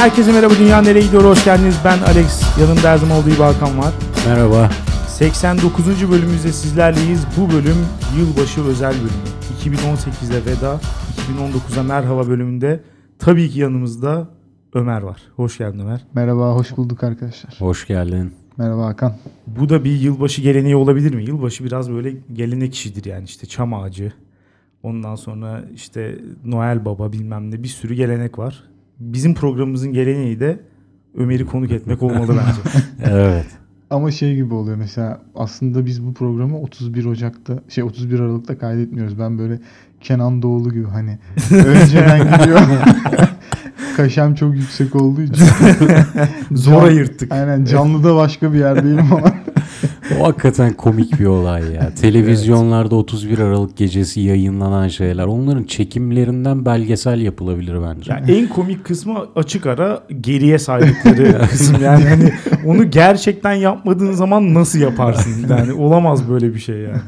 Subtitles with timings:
[0.00, 0.54] herkese merhaba.
[0.58, 1.24] Dünya nereye gidiyor?
[1.24, 1.76] Hoş geldiniz.
[1.84, 2.42] Ben Alex.
[2.60, 3.92] Yanımda her zaman olduğu gibi Hakan var.
[4.26, 4.70] Merhaba.
[5.08, 6.10] 89.
[6.10, 7.26] bölümümüzde sizlerleyiz.
[7.36, 7.76] Bu bölüm
[8.18, 9.78] yılbaşı özel bölümü.
[9.78, 10.80] 2018'e veda,
[11.30, 12.80] 2019'a merhaba bölümünde
[13.18, 14.28] tabii ki yanımızda
[14.74, 15.22] Ömer var.
[15.36, 16.00] Hoş geldin Ömer.
[16.14, 17.54] Merhaba, hoş bulduk arkadaşlar.
[17.58, 18.32] Hoş geldin.
[18.56, 19.14] Merhaba Hakan.
[19.46, 21.24] Bu da bir yılbaşı geleneği olabilir mi?
[21.24, 24.12] Yılbaşı biraz böyle gelenek işidir yani işte çam ağacı.
[24.82, 28.70] Ondan sonra işte Noel Baba bilmem ne bir sürü gelenek var.
[29.00, 30.60] Bizim programımızın geleneği de
[31.16, 32.78] Ömer'i konuk etmek olmalı bence.
[33.12, 33.46] Evet.
[33.90, 39.18] Ama şey gibi oluyor mesela aslında biz bu programı 31 Ocak'ta şey 31 Aralık'ta kaydetmiyoruz.
[39.18, 39.60] Ben böyle
[40.00, 41.18] Kenan Doğulu gibi hani
[41.66, 42.60] önceden gidiyor.
[43.96, 45.44] Kaşem çok yüksek olduğu için.
[46.50, 47.32] Zor ayırttık.
[47.32, 49.32] Aynen canlıda başka bir yerdeyim ama.
[50.18, 51.94] O hakikaten komik bir olay ya.
[52.00, 55.24] Televizyonlarda 31 Aralık gecesi yayınlanan şeyler.
[55.24, 58.12] Onların çekimlerinden belgesel yapılabilir bence.
[58.12, 62.32] Ya en komik kısmı açık ara geriye saydıkları kısım yani hani
[62.66, 67.00] onu gerçekten yapmadığın zaman nasıl yaparsın yani olamaz böyle bir şey yani.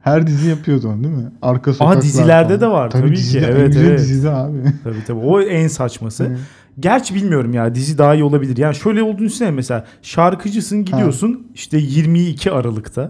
[0.00, 1.30] Her dizi yapıyordu onu değil mi?
[1.42, 2.60] Arka sokaklar dizilerde falan.
[2.60, 3.16] de var, tabii ki.
[3.16, 3.98] dizide, en Evet, evet.
[3.98, 4.58] dizide abi.
[4.84, 6.36] Tabii tabii o en saçması.
[6.80, 8.56] Gerçi bilmiyorum ya dizi daha iyi olabilir.
[8.56, 13.08] Yani şöyle olduğunu düşünsene mesela şarkıcısın gidiyorsun işte 22 Aralık'ta.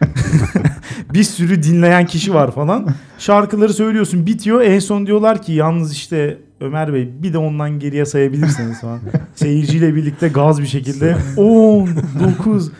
[1.14, 2.88] bir sürü dinleyen kişi var falan.
[3.18, 4.60] Şarkıları söylüyorsun bitiyor.
[4.60, 9.00] En son diyorlar ki yalnız işte Ömer Bey bir de ondan geriye sayabilirsiniz falan.
[9.34, 11.88] Seyirciyle birlikte gaz bir şekilde 10,
[12.38, 12.70] 9.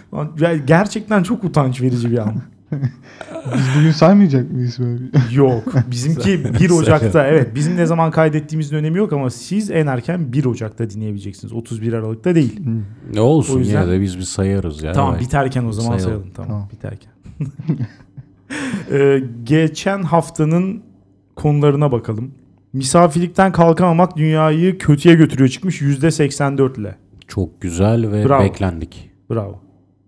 [0.40, 2.34] Yani gerçekten çok utanç verici bir an.
[3.54, 5.04] Biz bugün saymayacak mıyız böyle?
[5.34, 5.62] Yok.
[5.90, 7.26] Bizimki 1 Ocak'ta.
[7.26, 7.54] Evet.
[7.54, 11.52] Bizim ne zaman kaydettiğimizin önemi yok ama siz en erken 1 Ocak'ta dinleyebileceksiniz.
[11.52, 12.60] 31 Aralık'ta değil.
[13.14, 14.92] Ne olsun O yüzden- yine de biz bir sayarız ya.
[14.92, 16.04] tamam biterken o zaman Sayalım.
[16.08, 16.30] sayalım.
[16.34, 16.68] Tamam, Tamam.
[16.72, 17.12] biterken.
[18.92, 20.82] Ee, geçen haftanın
[21.36, 22.34] konularına bakalım.
[22.72, 26.94] Misafirlikten kalkamamak dünyayı kötüye götürüyor çıkmış %84 ile.
[27.28, 28.42] Çok güzel ve Bravo.
[28.44, 29.10] beklendik.
[29.30, 29.60] Bravo.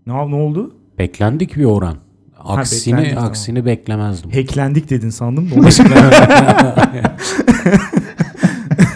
[0.06, 0.74] Ne, ne oldu?
[0.98, 1.96] Beklendik bir oran.
[2.44, 3.30] Aksini tamam.
[3.30, 4.30] aksini beklemezdim.
[4.30, 5.54] Hacklendik dedin sandım da.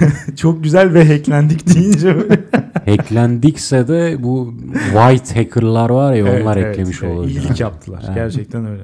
[0.36, 2.40] Çok güzel ve hacklendik deyince böyle.
[2.86, 7.16] Hacklendikse de bu white hackerlar var ya Evet, onlar evet, eklemiş evet.
[7.16, 7.40] olabilir.
[7.40, 8.02] İyilik yaptılar.
[8.06, 8.14] Evet.
[8.14, 8.82] Gerçekten öyle.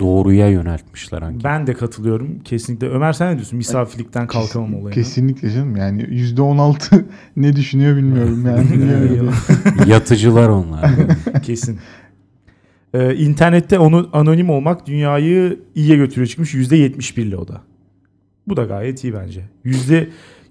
[0.00, 1.44] Doğruya yöneltmişler hangi.
[1.44, 2.88] Ben de katılıyorum kesinlikle.
[2.88, 3.56] Ömer sen ne diyorsun?
[3.56, 4.90] Misafirlikten kalkamam olayına.
[4.90, 7.04] Kesinlikle canım yani %16
[7.36, 9.30] ne düşünüyor bilmiyorum yani.
[9.90, 10.90] Yatıcılar onlar.
[11.42, 11.78] Kesin.
[12.94, 17.60] Ee, internette onu anonim olmak dünyayı iyiye götürüyor çıkmış %71 ile o da.
[18.46, 19.40] Bu da gayet iyi bence.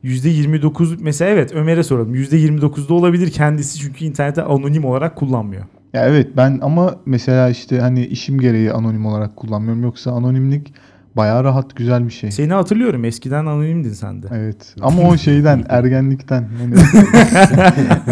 [0.04, 2.16] Yüzde 29 mesela evet Ömer'e soralım.
[2.16, 5.64] %29'da olabilir kendisi çünkü internette anonim olarak kullanmıyor.
[5.94, 9.84] Ya evet ben ama mesela işte hani işim gereği anonim olarak kullanmıyorum.
[9.84, 10.74] Yoksa anonimlik
[11.16, 12.32] bayağı rahat güzel bir şey.
[12.32, 14.28] Seni hatırlıyorum eskiden anonimdin sen de.
[14.32, 16.76] Evet ama o şeyden ergenlikten hani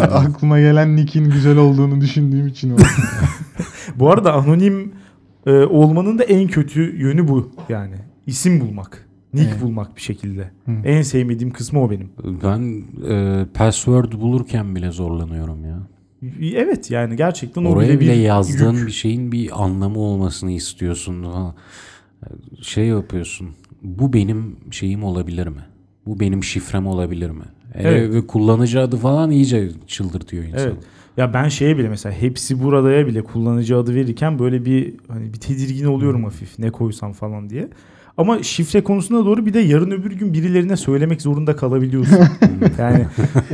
[0.02, 2.76] aklıma gelen nick'in güzel olduğunu düşündüğüm için.
[3.96, 4.92] Bu arada anonim
[5.46, 7.94] e, olmanın da en kötü yönü bu yani.
[8.26, 9.08] İsim bulmak.
[9.34, 9.62] Nick Evet.
[9.62, 10.50] bulmak bir şekilde.
[10.64, 10.70] Hı.
[10.84, 12.08] En sevmediğim kısmı o benim.
[12.44, 15.78] Ben e, password bulurken bile zorlanıyorum ya.
[16.54, 18.86] Evet yani gerçekten Oraya bile, bile bir yazdığın yük.
[18.86, 21.22] bir şeyin bir anlamı olmasını istiyorsun.
[21.22, 21.54] Ha,
[22.62, 23.48] Şey yapıyorsun.
[23.82, 25.64] Bu benim şeyim olabilir mi?
[26.06, 27.44] Bu benim şifrem olabilir mi?
[27.74, 28.12] Evet.
[28.14, 30.62] Ve kullanıcı adı falan iyice çıldırtıyor insanı.
[30.62, 30.76] Evet.
[31.16, 35.38] Ya ben şeye bile mesela hepsi buradaya bile kullanıcı adı verirken böyle bir hani bir
[35.40, 37.68] tedirgin oluyorum hafif ne koysam falan diye.
[38.18, 42.18] Ama şifre konusuna doğru bir de yarın öbür gün birilerine söylemek zorunda kalabiliyorsun.
[42.78, 43.06] yani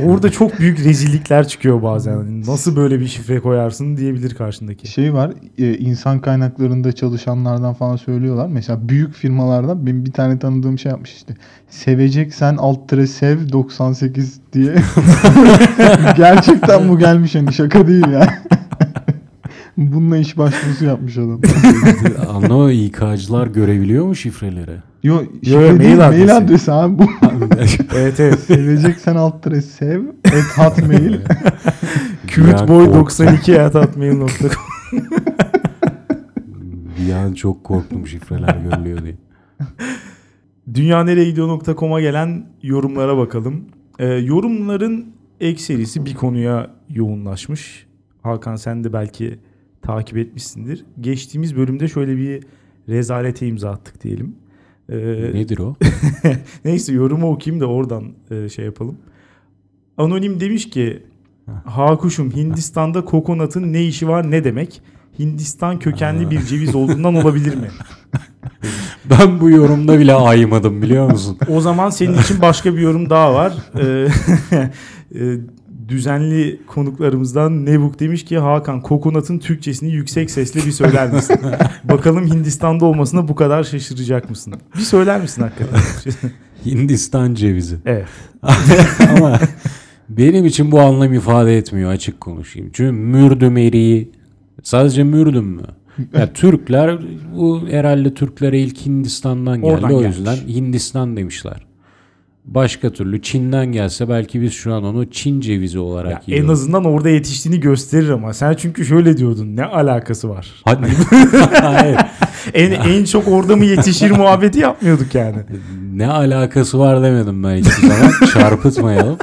[0.05, 2.17] orada çok büyük rezillikler çıkıyor bazen.
[2.17, 4.87] Hani nasıl böyle bir şifre koyarsın diyebilir karşındaki.
[4.87, 8.47] Şey var e, insan kaynaklarında çalışanlardan falan söylüyorlar.
[8.47, 11.33] Mesela büyük firmalardan benim bir tane tanıdığım şey yapmış işte.
[11.69, 14.75] Seveceksen alt tere sev 98 diye.
[16.17, 18.43] Gerçekten bu gelmiş hani şaka değil ya.
[19.77, 21.41] Bununla iş başvurusu yapmış adam.
[22.29, 24.77] Ama o İK'cılar görebiliyor mu şifreleri?
[25.03, 26.25] Yo, şifre yo, değil, mail adresi.
[26.25, 27.03] mail adresi abi bu.
[27.95, 28.39] evet evet.
[28.39, 31.19] Seveceksen alt tere sev et hotmail.
[32.27, 33.87] CuteBoy92
[36.99, 39.15] Bir an çok korktum şifreler görülüyor diye.
[40.73, 43.65] Dünyanereyegidiyor.com'a gelen yorumlara bakalım.
[43.99, 45.05] Ee, yorumların
[45.39, 47.87] ekserisi bir konuya yoğunlaşmış.
[48.23, 49.39] Hakan sen de belki
[49.85, 50.85] takip etmişsindir.
[51.01, 52.43] Geçtiğimiz bölümde şöyle bir
[52.89, 54.35] rezalete imza attık diyelim.
[54.89, 54.97] Ee,
[55.33, 55.75] Nedir o?
[56.65, 58.97] neyse yorumu okuyayım da oradan e, şey yapalım.
[59.97, 61.03] Anonim demiş ki
[61.65, 64.81] Hakuşum Hindistan'da kokonatın ne işi var ne demek?
[65.19, 67.67] Hindistan kökenli bir ceviz olduğundan olabilir mi?
[69.09, 71.37] Ben bu yorumda bile aymadım biliyor musun?
[71.49, 73.53] O zaman senin için başka bir yorum daha var.
[73.79, 74.07] Ee,
[75.15, 75.37] e,
[75.87, 81.37] düzenli konuklarımızdan Nebuk demiş ki Hakan kokonatın Türkçesini yüksek sesle bir söyler misin?
[81.83, 84.53] Bakalım Hindistan'da olmasına bu kadar şaşıracak mısın?
[84.75, 85.79] Bir söyler misin hakikaten?
[86.65, 87.75] Hindistan cevizi.
[87.85, 88.07] evet.
[89.17, 89.39] Ama
[90.09, 92.69] benim için bu anlam ifade etmiyor açık konuşayım.
[92.73, 94.11] Çünkü mürdüm eriği
[94.63, 95.63] sadece mürdüm mü?
[96.13, 96.99] Ya Türkler
[97.35, 99.73] bu herhalde Türklere ilk Hindistan'dan geldi.
[99.73, 100.17] Oradan o gelmiş.
[100.17, 101.65] yüzden Hindistan demişler.
[102.47, 106.49] Başka türlü Çin'den gelse belki biz şu an onu Çin cevizi olarak Ya en yiyoruz.
[106.51, 110.47] azından orada yetiştiğini gösterir ama sen çünkü şöyle diyordun ne alakası var?
[110.65, 110.87] Hadi.
[111.61, 111.97] Hayır.
[112.53, 115.37] En, en çok orada mı yetişir muhabbeti yapmıyorduk yani.
[115.93, 118.11] Ne alakası var demedim ben hiçbir zaman.
[118.33, 119.17] Çarpıtmayalım.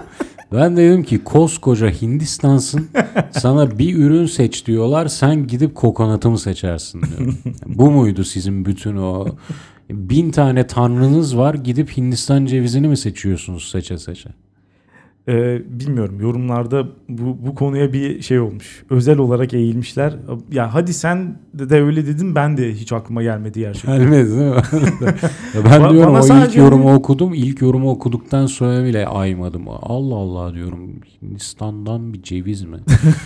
[0.53, 2.89] Ben dedim ki koskoca Hindistan'sın
[3.31, 7.39] sana bir ürün seç diyorlar sen gidip kokonatı mı seçersin diyorum.
[7.67, 9.27] Bu muydu sizin bütün o
[9.93, 14.31] bin tane tanrınız var gidip Hindistan cevizini mi seçiyorsunuz seçe seçe?
[15.29, 18.85] Ee, bilmiyorum yorumlarda bu, bu konuya bir şey olmuş.
[18.91, 20.15] Özel olarak eğilmişler.
[20.53, 23.99] Ya hadi sen de, öyle dedin ben de hiç aklıma gelmedi gerçekten.
[23.99, 24.63] Gelmedi değil mi?
[25.65, 27.35] Ben diyorum bana o ilk yorumu okudum.
[27.35, 29.69] İlk yorumu okuduktan sonra bile aymadım.
[29.69, 30.91] Allah Allah diyorum.
[31.23, 32.77] Hindistan'dan bir ceviz mi?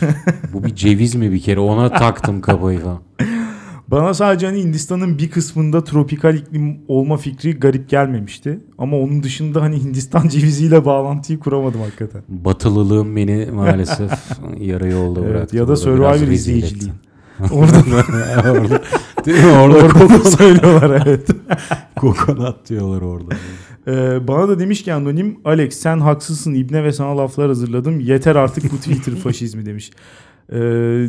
[0.53, 1.61] Bu bir ceviz mi bir kere?
[1.61, 3.01] Ona taktım kafayı falan.
[3.91, 8.61] Bana sadece hani Hindistan'ın bir kısmında tropikal iklim olma fikri garip gelmemişti.
[8.79, 12.23] Ama onun dışında hani Hindistan ceviziyle bağlantıyı kuramadım hakikaten.
[12.29, 14.11] Batılılığım beni maalesef
[14.61, 15.57] yarı yolda Evet, bıraktı.
[15.57, 16.93] ya da Survivor izleyiciliği.
[17.53, 17.79] Orada
[18.51, 18.83] orada,
[19.27, 19.51] değil mi?
[19.51, 21.29] Orada kokonat, söylüyorlar evet.
[21.97, 23.35] kokonat diyorlar orada.
[23.89, 28.01] Ee, bana da demiş ki anonim Alex sen haksızsın İbne ve sana laflar hazırladım.
[28.01, 29.91] Yeter artık bu Twitter faşizmi demiş.
[30.53, 31.09] Ee,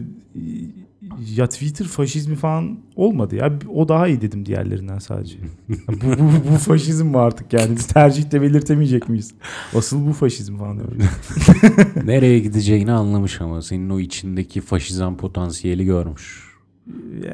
[1.36, 3.60] ya Twitter faşizmi falan olmadı ya.
[3.74, 5.38] O daha iyi dedim diğerlerinden sadece.
[5.70, 7.76] bu, bu, bu faşizm mi artık yani?
[7.76, 9.34] Biz tercihte belirtemeyecek miyiz?
[9.76, 10.80] Asıl bu faşizm falan.
[12.06, 16.48] Nereye gideceğini anlamış ama senin o içindeki faşizan potansiyeli görmüş.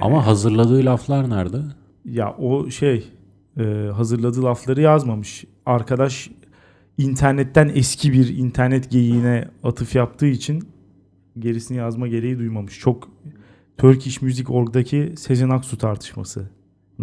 [0.02, 1.58] Ama hazırladığı laflar nerede?
[2.06, 3.12] Ya o şey
[3.58, 3.64] e,
[3.96, 5.46] hazırladığı lafları yazmamış.
[5.66, 6.30] Arkadaş
[6.98, 10.64] internetten eski bir internet geyiğine atıf yaptığı için
[11.40, 12.80] gerisini yazma gereği duymamış.
[12.80, 13.10] Çok
[13.78, 16.50] Turkish Music Org'daki Sezen Aksu tartışması.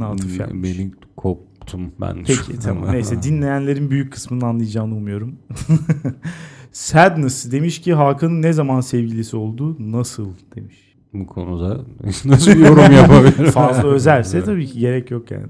[0.01, 0.79] atıf yapmış.
[0.79, 2.25] Beni koptum ben.
[2.27, 2.93] Peki tamam.
[2.93, 5.35] Neyse dinleyenlerin büyük kısmının anlayacağını umuyorum.
[6.73, 9.77] Sadness demiş ki Hakan'ın ne zaman sevgilisi oldu?
[9.93, 10.77] Nasıl demiş.
[11.15, 11.81] Bu konuda
[12.25, 13.51] nasıl yorum yapabilirim?
[13.51, 15.47] Fazla özelse tabii ki gerek yok yani.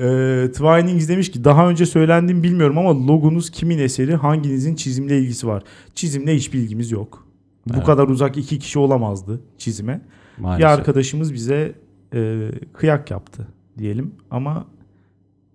[0.00, 5.46] Eee Twinings demiş ki daha önce söylendiğimi bilmiyorum ama logonuz kimin eseri hanginizin çizimle ilgisi
[5.46, 5.62] var?
[5.94, 7.23] Çizimle hiç bilgimiz yok.
[7.68, 7.86] Bu Evet.
[7.86, 10.00] kadar uzak iki kişi olamazdı çizime.
[10.38, 10.58] Maalesef.
[10.60, 11.72] Bir arkadaşımız bize
[12.14, 14.66] e, kıyak yaptı diyelim ama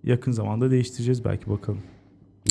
[0.04, 1.80] yakın zamanda değiştireceğiz belki bakalım.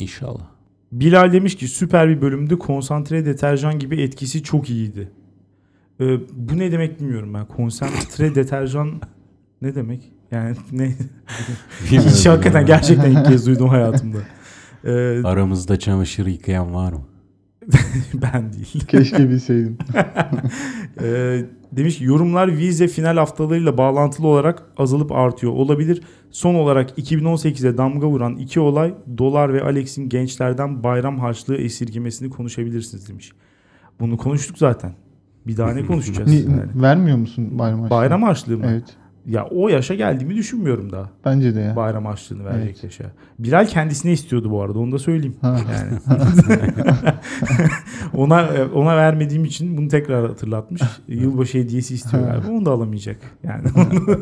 [0.00, 0.46] İnşallah.
[0.92, 2.58] Bilal demiş ki süper bir bölümdü.
[2.58, 5.10] Konsantre deterjan gibi etkisi çok iyiydi.
[6.00, 7.46] Ee, bu ne demek bilmiyorum ben.
[7.46, 9.00] Konsantre deterjan
[9.62, 10.12] ne demek?
[10.30, 10.94] Yani ne?
[11.84, 14.18] Hiç hakikaten gerçekten ilk kez duydum hayatımda.
[14.84, 17.00] Ee, Aramızda çamaşır yıkayan var mı?
[18.14, 18.84] ben değil.
[18.88, 19.78] Keşke bilseydim.
[21.02, 26.02] Ee, demiş yorumlar vize final haftalarıyla bağlantılı olarak azalıp artıyor olabilir.
[26.30, 33.08] Son olarak 2018'e damga vuran iki olay Dolar ve Alex'in gençlerden bayram harçlığı esirgemesini konuşabilirsiniz
[33.08, 33.32] demiş.
[34.00, 34.92] Bunu konuştuk zaten.
[35.46, 36.30] Bir daha ne konuşacağız?
[36.30, 36.82] Ni- yani?
[36.82, 37.96] Vermiyor musun bayram harçlığı?
[37.96, 38.64] Bayram harçlığı mı?
[38.68, 38.96] Evet.
[39.30, 41.10] Ya o yaşa geldiğimi düşünmüyorum daha.
[41.24, 41.76] Bence de ya.
[41.76, 42.84] Bayram harçlığını verecek Evet.
[42.84, 43.04] yaşa.
[43.38, 45.36] Bilal kendisine istiyordu bu arada onu da söyleyeyim.
[45.40, 45.60] Ha.
[45.72, 46.20] Yani.
[48.14, 50.82] ona ona vermediğim için bunu tekrar hatırlatmış.
[51.08, 52.50] Yılbaşı hediyesi istiyor galiba.
[52.50, 53.16] Onu da alamayacak.
[53.42, 53.68] Yani.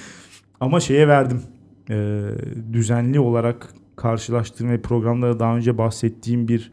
[0.60, 1.42] Ama şeye verdim.
[1.90, 2.24] Ee,
[2.72, 6.72] düzenli olarak karşılaştığım ve programda da daha önce bahsettiğim bir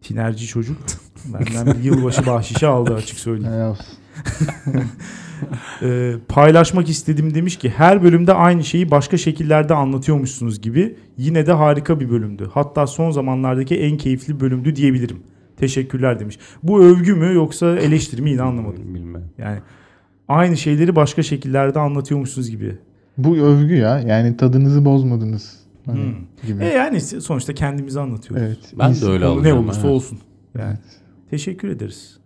[0.00, 0.76] tinerci çocuk
[1.24, 3.74] benden bir yılbaşı bahşişi aldı açık söyleyeyim.
[5.82, 11.52] Ee, paylaşmak istedim demiş ki her bölümde aynı şeyi başka şekillerde anlatıyormuşsunuz gibi yine de
[11.52, 12.48] harika bir bölümdü.
[12.54, 15.16] Hatta son zamanlardaki en keyifli bölümdü diyebilirim.
[15.56, 16.38] Teşekkürler demiş.
[16.62, 18.94] Bu övgü mü yoksa eleştiri mi yine anlamadım.
[18.94, 19.22] Bilmem.
[19.38, 19.58] Yani
[20.28, 22.78] aynı şeyleri başka şekillerde anlatıyormuşsunuz gibi.
[23.18, 24.00] Bu övgü ya.
[24.00, 25.56] Yani tadınızı bozmadınız.
[25.86, 26.14] Hani Hmm.
[26.46, 26.64] gibi.
[26.64, 28.46] E yani sonuçta kendimizi anlatıyoruz.
[28.46, 28.58] Evet.
[28.78, 29.64] Ben de İnsan- öyle Konu ne alacağım.
[29.64, 29.88] olursa ha.
[29.88, 30.18] olsun.
[30.58, 30.76] Yani
[31.30, 32.18] teşekkür ederiz.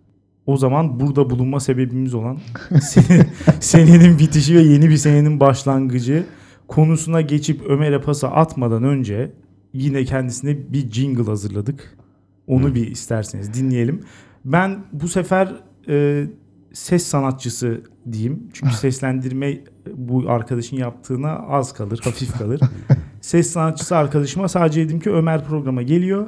[0.47, 2.37] O zaman burada bulunma sebebimiz olan
[2.81, 3.27] senin,
[3.59, 6.25] senenin bitişi ve yeni bir senenin başlangıcı
[6.67, 9.31] konusuna geçip Ömer'e pası atmadan önce
[9.73, 11.97] yine kendisine bir jingle hazırladık.
[12.47, 12.75] Onu Hı.
[12.75, 14.01] bir isterseniz dinleyelim.
[14.45, 15.53] Ben bu sefer
[15.89, 16.25] e,
[16.73, 18.49] ses sanatçısı diyeyim.
[18.53, 19.59] Çünkü seslendirme
[19.93, 22.61] bu arkadaşın yaptığına az kalır, hafif kalır.
[23.21, 26.27] Ses sanatçısı arkadaşıma sadece dedim ki Ömer programa geliyor.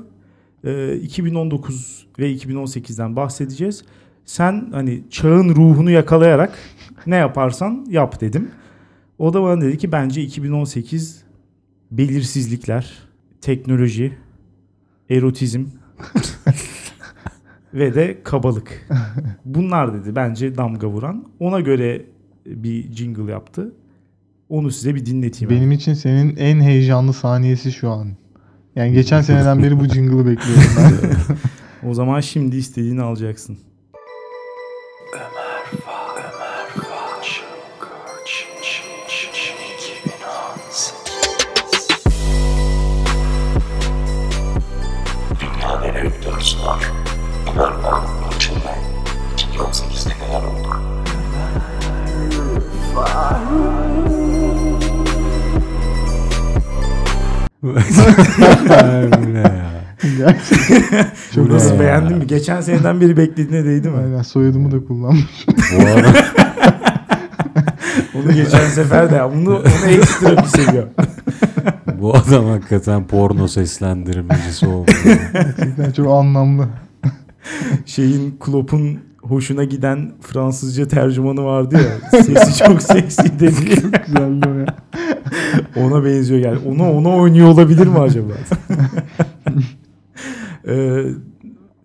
[0.64, 3.84] Ee, 2019 ve 2018'den bahsedeceğiz.
[4.26, 6.60] Sen hani çağın ruhunu yakalayarak
[7.08, 8.52] ne yaparsan yap dedim.
[9.20, 11.24] O da bana dedi ki bence 2018
[11.92, 12.94] belirsizlikler,
[13.42, 14.18] teknoloji,
[15.10, 15.66] erotizm
[17.74, 18.88] ve de kabalık.
[19.46, 21.26] Bunlar dedi bence damga vuran.
[21.40, 22.06] Ona göre
[22.46, 23.74] bir jingle yaptı.
[24.50, 25.56] Onu size bir dinleteyim.
[25.56, 28.08] Benim için senin en heyecanlı saniyesi şu an.
[28.76, 31.10] Yani geçen seneden beri bu jingle'ı bekliyorum ben.
[31.90, 33.58] O zaman şimdi istediğini alacaksın.
[57.76, 59.70] Bu ne ya?
[60.18, 61.06] Gerçekten.
[61.36, 61.80] Çok Bu Nasıl ne ya?
[61.80, 62.28] beğendin mi?
[62.28, 63.98] Geçen seneden beri beklediğine değdi mi?
[63.98, 65.46] Aynen soyadımı da kullanmış.
[65.48, 66.08] Bu arada
[68.16, 70.88] Onu geçen sefer de bunu, onu ekstra bir seviyor.
[72.02, 74.92] bu adam hakikaten porno seslendirmecisi oldu.
[75.34, 76.68] Gerçekten çok anlamlı.
[77.86, 82.22] Şeyin Klopp'un hoşuna giden Fransızca tercümanı vardı ya.
[82.22, 83.54] Sesi çok seksi dedi.
[84.08, 84.66] Güzeldi o ya.
[85.78, 86.60] Ona benziyor yani.
[86.68, 88.34] Onu ona oynuyor olabilir mi acaba?
[90.68, 91.04] ee,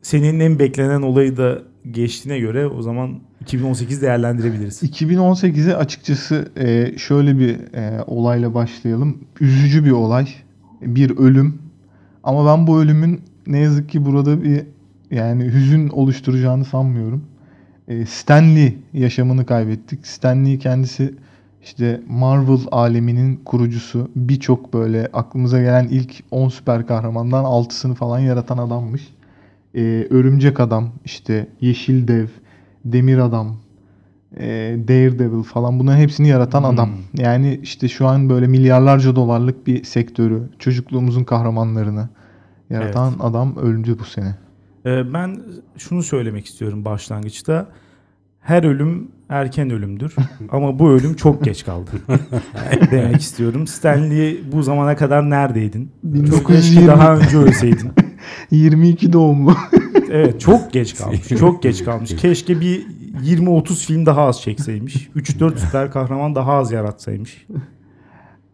[0.02, 4.82] senin en beklenen olayı da geçtiğine göre o zaman 2018 değerlendirebiliriz.
[4.82, 9.18] 2018'e açıkçası e, şöyle bir e, olayla başlayalım.
[9.40, 10.28] Üzücü bir olay.
[10.82, 11.58] Bir ölüm.
[12.22, 14.62] Ama ben bu ölümün ne yazık ki burada bir
[15.14, 17.24] yani hüzün oluşturacağını sanmıyorum.
[17.88, 20.06] E, Stanley yaşamını kaybettik.
[20.06, 21.14] Stanley kendisi
[21.62, 24.10] işte Marvel aleminin kurucusu.
[24.16, 29.14] Birçok böyle aklımıza gelen ilk 10 süper kahramandan 6'sını falan yaratan adammış.
[29.74, 32.26] E, Örümcek Adam, işte Yeşil Dev,
[32.84, 33.56] Demir Adam,
[34.36, 34.46] e,
[34.88, 36.70] Daredevil falan bunların hepsini yaratan Hmm.
[36.70, 36.90] adam.
[37.14, 42.08] Yani işte şu an böyle milyarlarca dolarlık bir sektörü, çocukluğumuzun kahramanlarını
[42.70, 44.43] yaratan adam öldü bu sene.
[44.86, 45.40] Ee, ben
[45.78, 47.68] şunu söylemek istiyorum başlangıçta.
[48.40, 50.14] Her ölüm erken ölümdür.
[50.50, 51.90] Ama bu ölüm çok geç kaldı.
[52.90, 53.66] demek istiyorum.
[53.66, 55.90] Stanley bu zamana kadar neredeydin?
[56.02, 57.90] Çok keşke 1920 daha önce ölseydin.
[58.50, 59.56] 22 doğumlu.
[60.10, 61.28] Evet çok geç kalmış.
[61.28, 62.16] Çok geç kalmış.
[62.16, 62.86] Keşke bir
[63.24, 65.08] 20-30 film daha az çekseymiş.
[65.16, 67.46] 3-4 süper kahraman daha az yaratsaymış.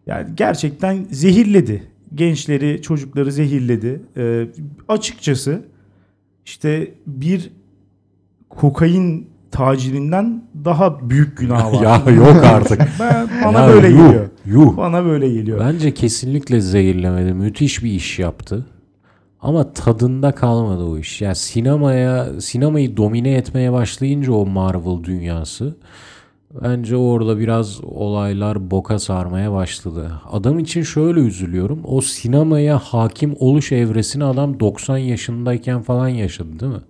[0.07, 1.83] Yani gerçekten zehirledi.
[2.15, 4.01] Gençleri, çocukları zehirledi.
[4.17, 4.47] Ee,
[4.87, 5.61] açıkçası
[6.45, 7.51] işte bir
[8.49, 11.81] kokain tacirinden daha büyük günah var.
[12.07, 12.81] ya yok artık.
[12.99, 14.29] Ben, bana Ya böyle yuh, geliyor.
[14.45, 14.77] Yuh.
[14.77, 15.59] Bana böyle geliyor.
[15.59, 17.33] Bence kesinlikle zehirlemedi.
[17.33, 18.65] Müthiş bir iş yaptı.
[19.41, 21.21] Ama tadında kalmadı o iş.
[21.21, 25.75] Yani sinemaya, sinemayı domine etmeye başlayınca o Marvel dünyası
[26.63, 30.11] bence orada biraz olaylar boka sarmaya başladı.
[30.31, 31.81] Adam için şöyle üzülüyorum.
[31.83, 36.81] O sinemaya hakim oluş evresini adam 90 yaşındayken falan yaşadı değil mi?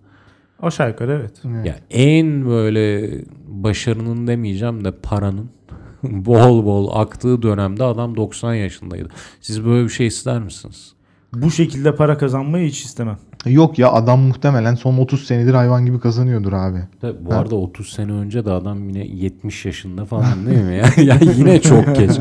[0.61, 1.65] Aşağı yukarı evet.
[1.65, 3.11] Ya en böyle
[3.47, 5.49] başarının demeyeceğim de paranın
[6.03, 9.09] bol bol aktığı dönemde adam 90 yaşındaydı.
[9.41, 10.93] Siz böyle bir şey ister misiniz?
[11.33, 13.17] Bu şekilde para kazanmayı hiç istemem.
[13.45, 16.79] Yok ya adam muhtemelen son 30 senedir hayvan gibi kazanıyordur abi.
[17.01, 20.75] Tabii bu arada 30 sene önce de adam yine 70 yaşında falan değil mi?
[20.97, 22.11] ya ya yine çok geç.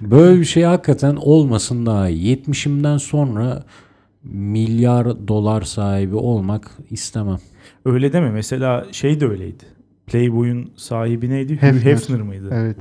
[0.00, 2.36] Böyle bir şey hakikaten olmasın daha iyi.
[2.36, 3.64] 70'imden sonra
[4.24, 7.38] milyar dolar sahibi olmak istemem.
[7.84, 8.30] Öyle deme.
[8.30, 9.64] Mesela şey de öyleydi.
[10.06, 11.54] Playboy'un sahibi neydi?
[11.54, 11.92] Hugh Hefner.
[11.92, 12.50] Hefner mıydı?
[12.52, 12.76] Evet.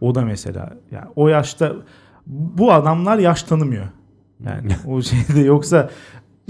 [0.00, 0.72] O da mesela.
[0.90, 1.72] Yani o yaşta
[2.26, 3.86] bu adamlar yaş tanımıyor.
[4.46, 5.90] Yani o şeyde yoksa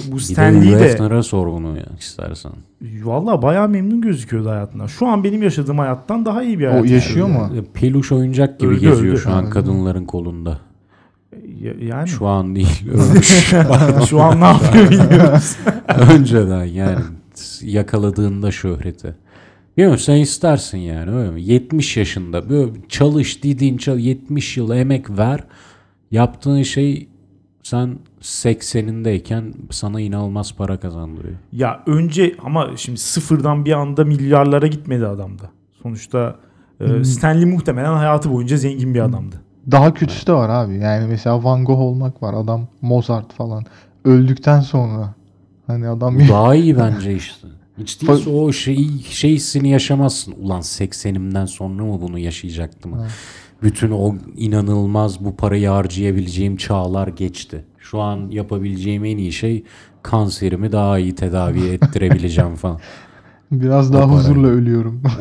[0.07, 2.53] bu Stanley de Hefner'a sor bunu ya istersen.
[3.03, 4.87] valla bayağı memnun gözüküyordu hayatından.
[4.87, 6.83] Şu an benim yaşadığım hayattan daha iyi bir hayat.
[6.83, 7.51] O yaşıyor mu?
[7.75, 9.21] Peluş oyuncak gibi Öldü, geziyor öldü.
[9.21, 10.59] şu an kadınların kolunda.
[11.61, 12.85] Ya- Yani Şu an değil.
[14.09, 15.57] Şu an ne yapıyor bilmiyoruz.
[16.13, 16.99] Önceden yani
[17.63, 19.15] yakaladığında şöhreti.
[19.77, 21.43] Bilmiyorum sen istersin yani öyle mi?
[21.43, 25.45] 70 yaşında böyle çalış didin çal 70 yıl emek ver.
[26.11, 27.09] Yaptığın şey
[27.65, 31.35] sen 80'indeyken sana inanılmaz para kazandırıyor.
[31.53, 35.51] ya önce ama şimdi sıfırdan bir anda milyarlara gitmedi adamda.
[35.83, 36.37] Sonuçta
[36.81, 39.37] e, Stanley muhtemelen hayatı boyunca zengin bir adamdı.
[39.71, 40.77] Daha kötüsü de var abi.
[40.77, 42.35] Yani mesela Van Gogh olmak var.
[42.35, 43.65] Adam Mozart falan.
[44.05, 45.15] Öldükten sonra.
[45.67, 47.49] Hani adam daha iyi bence işte.
[47.79, 50.35] Hiç değilse o şey, şey hissini yaşamazsın.
[50.43, 52.93] Ulan 80'imden sonra mı bunu yaşayacaktım?
[53.63, 57.65] Bütün o inanılmaz bu parayı harcayabileceğim çağlar geçti.
[57.79, 59.65] Şu an yapabileceğim en iyi şey
[60.03, 62.81] kanserimi daha iyi tedavi ettirebileceğim falan.
[63.53, 65.03] Biraz daha huzurla ölüyorum.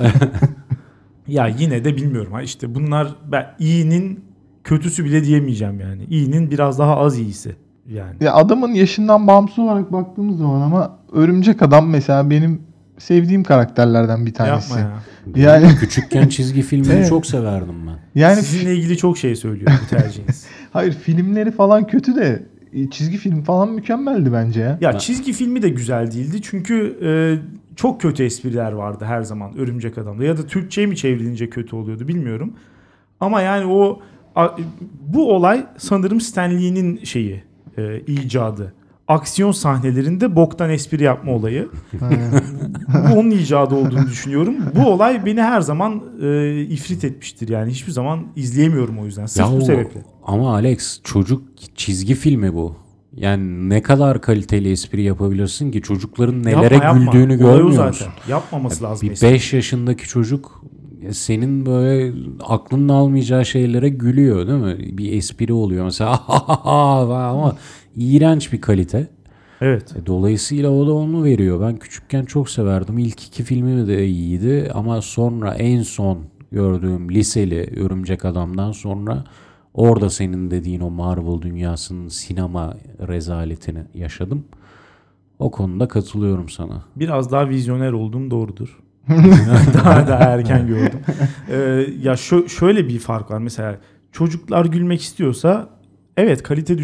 [1.28, 2.34] Ya yine de bilmiyorum.
[2.34, 4.20] Ha işte bunlar ben iyinin
[4.64, 6.04] kötüsü bile diyemeyeceğim yani.
[6.10, 7.56] İyinin biraz daha az iyisi
[7.90, 8.16] yani.
[8.22, 12.62] ya adamın yaşından bağımsız olarak baktığımız zaman ama Örümcek Adam mesela benim
[12.98, 14.74] sevdiğim karakterlerden bir tanesi.
[14.80, 14.90] Yapma
[15.36, 15.44] ya.
[15.44, 17.10] Yani Küçükken çizgi filmini Evet.
[17.10, 18.22] çok severdim ben.
[18.22, 20.46] yani Sizinle ilgili çok şey söylüyor bu tercihiniz.
[20.74, 24.78] hayır filmleri falan kötü de e, çizgi film falan mükemmeldi bence ya.
[24.82, 27.12] ya çizgi filmi de güzel değildi çünkü e,
[27.76, 30.24] çok kötü espriler vardı her zaman Örümcek Adam'da.
[30.24, 32.54] Ya da Türkçe'ye mi çevrilince kötü oluyordu bilmiyorum.
[33.20, 34.02] Ama yani o
[35.02, 37.44] bu olay sanırım Stan Lee'nin şeyi
[37.78, 38.74] e, icadı.
[39.14, 41.70] Aksiyon sahnelerinde boktan espri yapma olayı.
[43.14, 44.56] bu onun icadı olduğunu düşünüyorum.
[44.76, 47.50] Bu olay beni her zaman e, ifrit etmiştir.
[47.50, 49.26] Yani hiçbir zaman izleyemiyorum o yüzden.
[49.26, 50.02] Sırf bu o- sebeple.
[50.26, 51.42] Ama Alex çocuk
[51.76, 52.76] çizgi filmi bu.
[53.16, 57.12] Yani ne kadar kaliteli espri yapabilirsin ki çocukların nelere Yapma, yapma.
[57.12, 57.88] güldüğünü görmüyor zaten.
[57.88, 58.08] musun?
[58.30, 59.08] Yapmaması lazım.
[59.08, 59.28] Bir espri.
[59.28, 60.64] 5 yaşındaki çocuk
[61.02, 62.14] ya senin böyle
[62.48, 64.98] aklının almayacağı şeylere gülüyor değil mi?
[64.98, 66.20] Bir espri oluyor mesela
[66.64, 67.56] ama
[67.96, 69.08] iğrenç bir kalite.
[69.62, 69.96] Evet.
[70.02, 71.62] E, Dolayısıyla o da onu veriyor.
[71.62, 72.98] Ben küçükken çok severdim.
[72.98, 76.20] İlk iki filmi de iyiydi ama sonra en son
[76.52, 79.24] gördüğüm liseli Örümcek Adam'dan sonra
[79.74, 82.74] orada senin dediğin o Marvel dünyasının sinema
[83.08, 84.46] rezaletini yaşadım.
[85.40, 86.84] O konuda katılıyorum sana.
[86.96, 88.80] Biraz daha vizyoner olduğum doğrudur.
[89.74, 91.00] daha daha erken gördüm.
[91.50, 91.56] Ee,
[92.02, 93.38] ya şö- şöyle bir fark var.
[93.40, 93.80] Mesela
[94.12, 95.70] çocuklar gülmek istiyorsa
[96.18, 96.78] evet kalite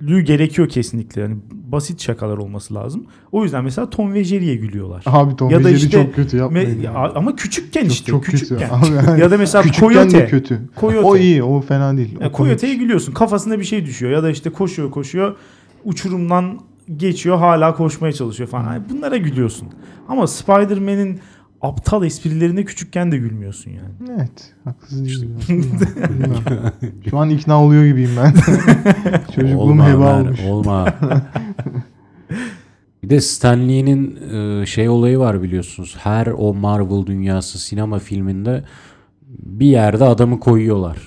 [0.00, 1.20] düşüklüğü gerekiyor kesinlikle.
[1.20, 3.04] Yani basit şakalar olması lazım.
[3.32, 5.02] O yüzden mesela Tom ve Jerry'ye gülüyorlar.
[5.06, 6.80] Abi Tom Ya ve da Jerry işte çok kötü yapmayın.
[6.80, 6.92] Me- ya.
[7.14, 8.06] ama küçükken Çok- işte.
[8.10, 8.38] çok kötü.
[8.38, 8.68] küçükken.
[8.70, 10.26] Abi yani ya da mesela Coyote.
[10.26, 10.60] kötü.
[10.80, 11.06] Coyote.
[11.06, 12.16] O iyi, o fena değil.
[12.32, 12.36] O.
[12.36, 13.12] Coyote'ye gülüyorsun.
[13.12, 14.12] Kafasına bir şey düşüyor.
[14.12, 15.36] Ya da işte koşuyor koşuyor.
[15.84, 16.60] Uçurumdan
[16.96, 17.38] geçiyor.
[17.38, 18.64] Hala koşmaya çalışıyor falan.
[18.64, 19.68] Hani bunlara gülüyorsun.
[20.08, 21.20] Ama Spider-Man'in
[21.62, 24.16] aptal esprilerine küçükken de gülmüyorsun yani.
[24.18, 25.08] Evet, aslında.
[25.48, 26.72] Bilmem.
[27.10, 28.32] Şu an ikna oluyor gibiyim ben.
[29.34, 30.40] Çocukluğum Olma heba Ömer, olmuş.
[30.40, 30.94] olma.
[33.02, 34.18] bir de Stan Lee'nin
[34.62, 35.96] e, şey olayı var biliyorsunuz.
[35.98, 38.64] Her o Marvel dünyası sinema filminde
[39.28, 40.98] bir yerde adamı koyuyorlar.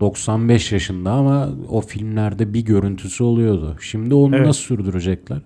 [0.00, 3.76] 95 yaşında ama o filmlerde bir görüntüsü oluyordu.
[3.80, 4.46] Şimdi onu Evet.
[4.46, 5.38] nasıl sürdürecekler?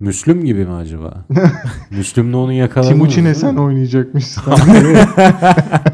[0.00, 1.24] Müslüm gibi mi acaba?
[1.90, 4.24] Müslüm'le onu yakaladınız Timuçin Esen oynayacakmış.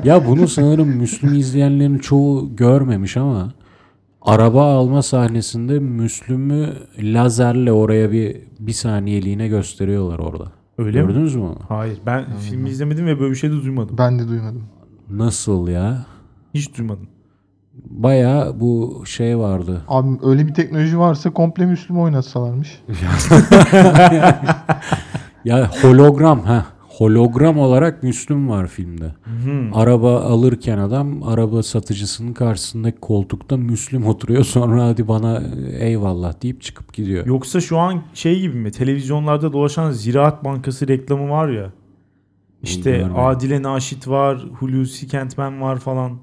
[0.05, 3.53] Ya bunu sanırım Müslüm izleyenlerin çoğu görmemiş ama
[4.23, 10.53] araba alma sahnesinde Müslüm'ü lazerle oraya bir bir saniyeliğine gösteriyorlar orada.
[10.79, 11.01] Öyle?
[11.01, 11.59] Gördünüz mü onu?
[11.69, 11.99] Hayır.
[12.07, 13.99] Ben filmi izlemedim ve böyle bir şey de duymadım.
[13.99, 14.63] ben de duymadım.
[15.11, 16.07] Nasıl ya?
[16.55, 17.07] Hiç duymadım.
[17.85, 19.83] Baya bu şey vardı.
[19.89, 22.83] Abi öyle bir teknoloji varsa komple Müslüm oynatsalarmış.
[25.45, 26.67] Ya hologram ha.
[26.99, 29.15] Hologram olarak Müslüm var filmde.
[29.73, 35.43] Araba alırken adam araba satıcısının karşısındaki koltukta Müslüm oturuyor sonra hadi bana
[35.79, 37.27] eyvallah deyip çıkıp gidiyor.
[37.27, 38.71] Yoksa şu an şey gibi mi?
[38.71, 41.73] Televizyonlarda dolaşan Ziraat Bankası reklamı var ya.
[42.63, 43.19] İşte görmedim.
[43.19, 46.19] Adile Naşit var, Hulusi Kentmen var falan.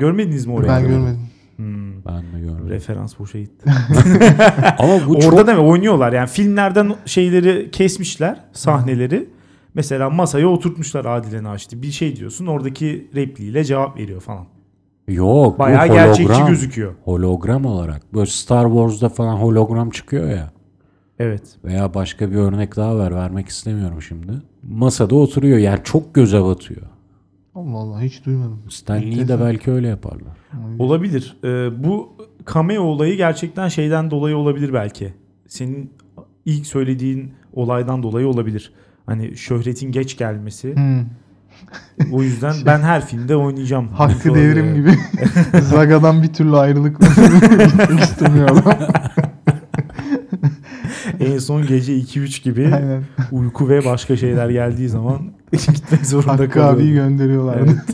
[0.00, 0.70] Görmediniz mi orayı?
[0.72, 1.18] ben görmedim.
[1.56, 2.68] Hmm, Ben de görmedim.
[2.68, 3.70] referans boşa gitti.
[4.78, 9.28] Ama bu Orada çok da mı oynuyorlar yani filmlerden şeyleri kesmişler sahneleri.
[9.74, 11.82] Mesela masaya oturtmuşlar Adile Naşit'i.
[11.82, 14.46] Bir şey diyorsun oradaki repliğiyle cevap veriyor falan.
[15.08, 16.48] Yok Bayağı bu gerçekçi hologram.
[16.48, 16.92] gözüküyor.
[17.04, 18.14] Hologram olarak.
[18.14, 20.50] Böyle Star Wars'da falan hologram çıkıyor ya.
[21.18, 21.42] Evet.
[21.64, 23.14] Veya başka bir örnek daha ver.
[23.14, 24.32] Vermek istemiyorum şimdi.
[24.62, 25.58] Masada oturuyor.
[25.58, 26.82] Yani çok göze batıyor.
[27.54, 28.62] Allah Allah hiç duymadım.
[28.68, 30.36] Stanley'i de belki öyle yaparlar.
[30.78, 31.36] Olabilir.
[31.44, 32.16] Ee, bu
[32.54, 35.14] cameo olayı gerçekten şeyden dolayı olabilir belki.
[35.46, 35.90] Senin
[36.46, 38.72] ilk söylediğin olaydan dolayı olabilir.
[39.06, 40.74] Hani şöhretin geç gelmesi.
[40.74, 41.04] Hmm.
[42.12, 43.88] O yüzden ben her filmde oynayacağım.
[43.88, 44.90] Hakkı devrim gibi.
[45.62, 46.96] Zaga'dan bir türlü ayrılık
[48.00, 48.78] istemiyor adam.
[51.20, 53.02] En son gece 2-3 gibi Aynen.
[53.32, 55.20] uyku ve başka şeyler geldiği zaman
[55.74, 56.74] gitmek zorunda Hakkı kalıyor.
[56.74, 57.84] abiyi gönderiyorlardı.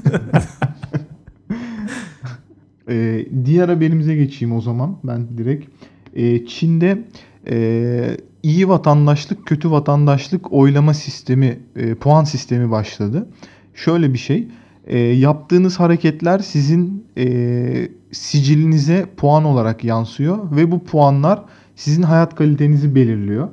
[2.88, 5.68] Ee, diğer haberimize geçeyim o zaman ben direkt.
[6.14, 7.04] Ee, Çin'de
[7.50, 13.26] e, iyi vatandaşlık, kötü vatandaşlık oylama sistemi, e, puan sistemi başladı.
[13.74, 14.48] Şöyle bir şey,
[14.86, 21.42] e, yaptığınız hareketler sizin e, sicilinize puan olarak yansıyor ve bu puanlar
[21.76, 23.48] sizin hayat kalitenizi belirliyor.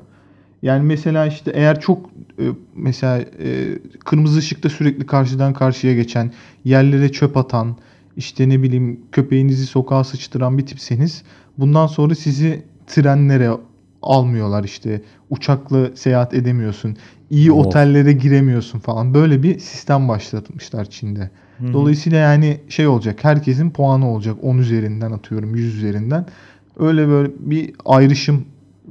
[0.61, 2.09] Yani mesela işte eğer çok
[2.75, 6.31] mesela e, kırmızı ışıkta sürekli karşıdan karşıya geçen,
[6.65, 7.77] yerlere çöp atan,
[8.17, 11.23] işte ne bileyim köpeğinizi sokağa sıçtıran bir tipseniz
[11.57, 13.51] bundan sonra sizi trenlere
[14.01, 15.01] almıyorlar işte.
[15.29, 16.97] Uçakla seyahat edemiyorsun.
[17.29, 17.65] iyi Of.
[17.65, 19.13] otellere giremiyorsun falan.
[19.13, 21.29] Böyle bir sistem başlatmışlar Çin'de.
[21.73, 23.23] Dolayısıyla yani şey olacak.
[23.23, 24.37] Herkesin puanı olacak.
[24.41, 26.25] 10 üzerinden atıyorum 100 üzerinden.
[26.79, 28.45] Öyle böyle bir ayrışım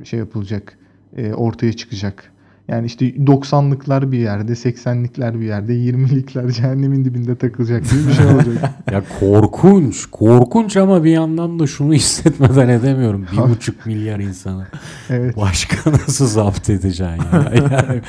[0.04, 0.78] şey yapılacak.
[1.16, 2.31] e, ortaya çıkacak.
[2.68, 8.26] Yani işte 90'lıklar bir yerde, 80'likler bir yerde, 20'likler cehennemin dibinde takılacak gibi bir şey
[8.26, 8.70] olacak.
[8.92, 10.06] Ya korkunç.
[10.06, 13.26] Korkunç ama bir yandan da şunu hissetmeden edemiyorum.
[13.32, 14.66] Bir buçuk milyar insanı.
[15.10, 15.36] evet.
[15.36, 17.52] Başka nasıl zapt edeceksin ya?
[17.72, 18.00] Yani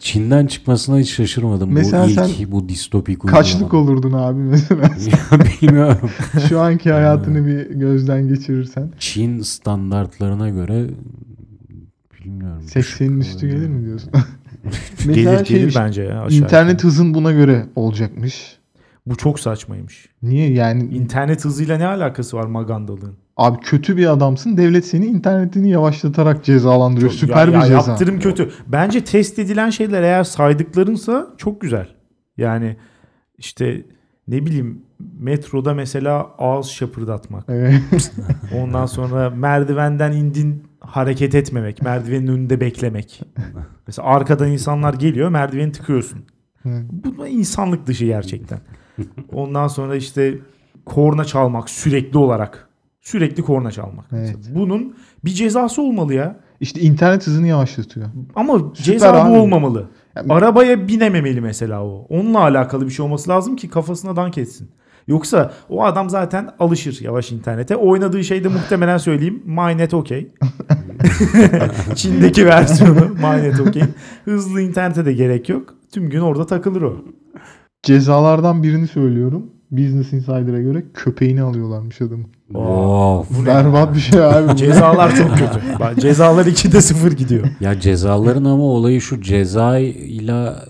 [0.00, 1.72] Çin'den çıkmasına hiç şaşırmadım.
[1.72, 3.90] Mesela bu ilk sen bu distopik Kaçlık uygulama.
[3.90, 4.82] olurdun abi mesela?
[5.32, 6.10] Ya bilmiyorum.
[6.48, 8.90] Şu anki hayatını bir gözden geçirirsen.
[8.98, 10.86] Çin standartlarına göre
[12.24, 12.62] bilmiyorum.
[12.66, 14.10] 80'in üstü gelir mi diyorsun?
[15.04, 16.86] Gelir şey gelir işte, bence ya aşağı İnternet yukarı.
[16.86, 18.58] hızın buna göre olacakmış.
[19.06, 20.08] Bu çok saçmaymış.
[20.22, 23.14] Niye yani İnternet hızıyla ne alakası var magandalığın?
[23.36, 27.10] abi kötü bir adamsın devlet seni internetini yavaşlatarak cezalandırıyor.
[27.12, 27.90] Süper Ya- bir ya ceza.
[27.90, 28.50] Yaptırım kötü.
[28.66, 31.88] Bence test edilen şeyler eğer saydıklarınsa çok güzel.
[32.36, 32.76] Yani
[33.38, 33.82] işte
[34.28, 34.82] ne bileyim
[35.18, 37.44] metroda mesela ağız şapırdatmak.
[37.48, 38.12] Evet.
[38.54, 41.82] Ondan sonra merdivenden indin hareket etmemek.
[41.82, 43.22] Merdivenin önünde beklemek.
[43.86, 46.24] Mesela arkadan insanlar geliyor merdiveni tıkıyorsun.
[46.90, 48.60] Bu da insanlık dışı gerçekten.
[49.32, 50.38] Ondan sonra işte
[50.86, 52.68] korna çalmak sürekli olarak.
[53.00, 54.06] Sürekli korna çalmak.
[54.12, 54.36] Evet.
[54.54, 56.40] Bunun bir cezası olmalı ya.
[56.60, 58.06] İşte internet hızını yavaşlatıyor.
[58.34, 59.88] Ama Süper ceza bu olmamalı.
[60.16, 62.06] Yani- Arabaya binememeli mesela o.
[62.08, 64.70] Onunla alakalı bir şey olması lazım ki kafasına dank etsin.
[65.08, 67.76] Yoksa o adam zaten alışır yavaş internete.
[67.76, 70.08] Oynadığı şey de muhtemelen söyleyeyim MyNet OK.
[71.94, 73.80] Çin'deki versiyonu MyNet OK.
[74.24, 75.74] Hızlı internete de gerek yok.
[75.92, 76.96] Tüm gün orada takılır o.
[77.82, 79.46] Cezalardan birini söylüyorum.
[79.70, 82.26] Business Insider'a göre köpeğini alıyorlarmış adamın.
[82.54, 83.46] Of.
[83.46, 84.56] Berbat bir şey abi.
[84.56, 86.00] Cezalar çok kötü.
[86.00, 87.44] Cezalar 2'de 0 gidiyor.
[87.60, 90.64] Ya cezaların ama olayı şu cezayla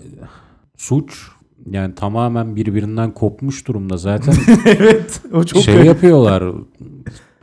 [0.77, 1.27] suç
[1.71, 3.97] yani tamamen birbirinden kopmuş durumda.
[3.97, 4.33] Zaten
[4.65, 5.21] evet.
[5.33, 5.87] O çok şey kötü.
[5.87, 6.43] yapıyorlar.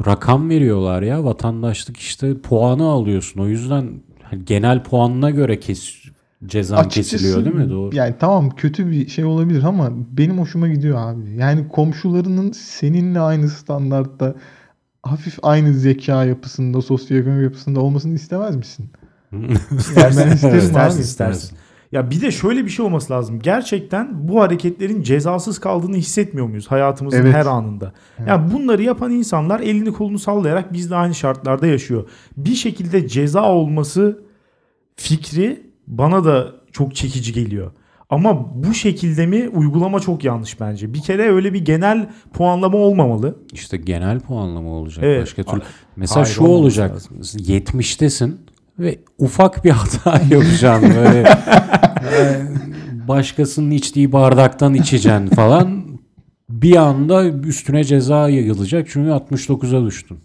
[0.06, 3.40] Rakam veriyorlar ya vatandaşlık işte puanı alıyorsun.
[3.40, 3.90] O yüzden
[4.22, 5.94] hani genel puanına göre kes
[6.46, 7.70] cezan Açıkçası kesiliyor değil mi?
[7.70, 7.96] Doğru.
[7.96, 11.34] Yani tamam kötü bir şey olabilir ama benim hoşuma gidiyor abi.
[11.36, 14.34] Yani komşularının seninle aynı standartta
[15.02, 18.90] hafif aynı zeka yapısında, sosyoekonomik yapısında olmasını istemez misin?
[19.32, 21.02] Yani ben isterim İstersin abi.
[21.02, 21.56] istersin.
[21.92, 23.38] Ya bir de şöyle bir şey olması lazım.
[23.40, 27.34] Gerçekten bu hareketlerin cezasız kaldığını hissetmiyor muyuz hayatımızın Evet.
[27.34, 27.92] her anında?
[28.26, 32.08] Yani bunları yapan insanlar elini kolunu sallayarak bizle aynı şartlarda yaşıyor.
[32.36, 34.22] Bir şekilde ceza olması
[34.96, 37.72] fikri bana da çok çekici geliyor.
[38.10, 40.94] Ama bu şekilde mi uygulama çok yanlış bence.
[40.94, 43.36] Bir kere öyle bir genel puanlama olmamalı.
[43.52, 45.04] İşte genel puanlama olacak.
[45.04, 45.22] Evet.
[45.22, 45.62] Başka türlü.
[45.96, 46.90] Mesela hayır, şu olacak.
[46.94, 47.16] lazım.
[47.20, 48.32] 70'tesin
[48.78, 51.20] ve ufak bir hata yapacaksın böyle.
[52.16, 52.42] e,
[53.08, 55.84] başkasının içtiği bardaktan içeceksin falan.
[56.50, 60.18] Bir anda üstüne ceza yayılacak çünkü 69'a düştün.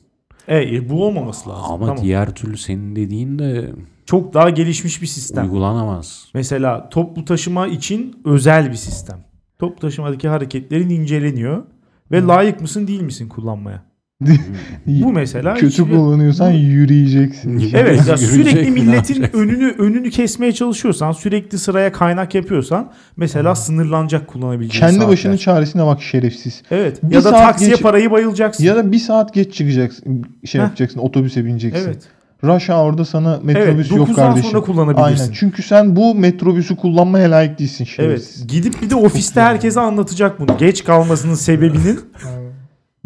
[0.49, 1.71] E, bu olmaması lazım.
[1.73, 2.03] Ama Tamam.
[2.03, 3.71] diğer türlü senin dediğin de
[4.05, 5.43] Çok daha gelişmiş bir sistem.
[5.45, 6.27] uygulanamaz.
[6.33, 9.19] Mesela toplu taşıma için özel bir sistem.
[9.59, 11.63] Toplu taşımadaki hareketlerin inceleniyor
[12.11, 13.83] ve layık mısın değil misin kullanmaya?
[14.87, 17.71] Bu mesela Kötü kullanıyorsan yürüyeceksin.
[17.75, 24.79] Evet ya sürekli milletin önünü önünü kesmeye çalışıyorsan, sürekli sıraya kaynak yapıyorsan mesela sınırlanacak kullanabileceğin
[24.81, 25.09] Kendi saatler.
[25.11, 26.61] başının çaresine bak şerefsiz.
[26.71, 27.03] Evet.
[27.03, 28.63] Bir ya da taksiye geç- parayı bayılacaksın.
[28.63, 30.65] Ya da bir saat geç çıkacaksın, şey Heh.
[30.65, 31.85] yapacaksın, otobüse bineceksin.
[31.85, 32.03] evet.
[32.43, 34.51] Rush hour'da sana metrobüs yok 9'dan kardeşim.
[34.51, 35.23] sonra kullanabilirsin.
[35.23, 35.33] Aynen.
[35.39, 38.39] Çünkü sen bu metrobüsü kullanmaya layık değilsin şerefsiz.
[38.41, 38.49] Evet.
[38.49, 40.57] Gidip bir de ofiste herkese anlatacak bunu.
[40.57, 41.99] Geç kalmasının sebebinin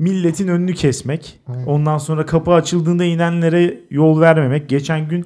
[0.01, 1.39] milletin önünü kesmek.
[1.55, 1.67] Evet.
[1.67, 4.69] Ondan sonra kapı açıldığında inenlere yol vermemek.
[4.69, 5.25] Geçen gün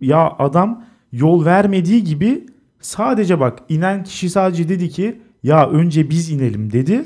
[0.00, 2.46] ya adam yol vermediği gibi
[2.80, 7.04] sadece bak inen kişi sadece dedi ki ya önce biz inelim dedi.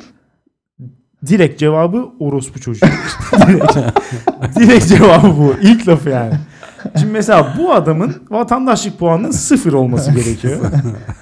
[1.26, 2.86] Direkt cevabı orospu çocuğu.
[3.48, 3.76] direkt,
[4.58, 5.54] direkt cevabı bu.
[5.62, 6.34] İlk lafı yani.
[7.00, 10.56] Şimdi mesela bu adamın vatandaşlık puanının sıfır olması gerekiyor.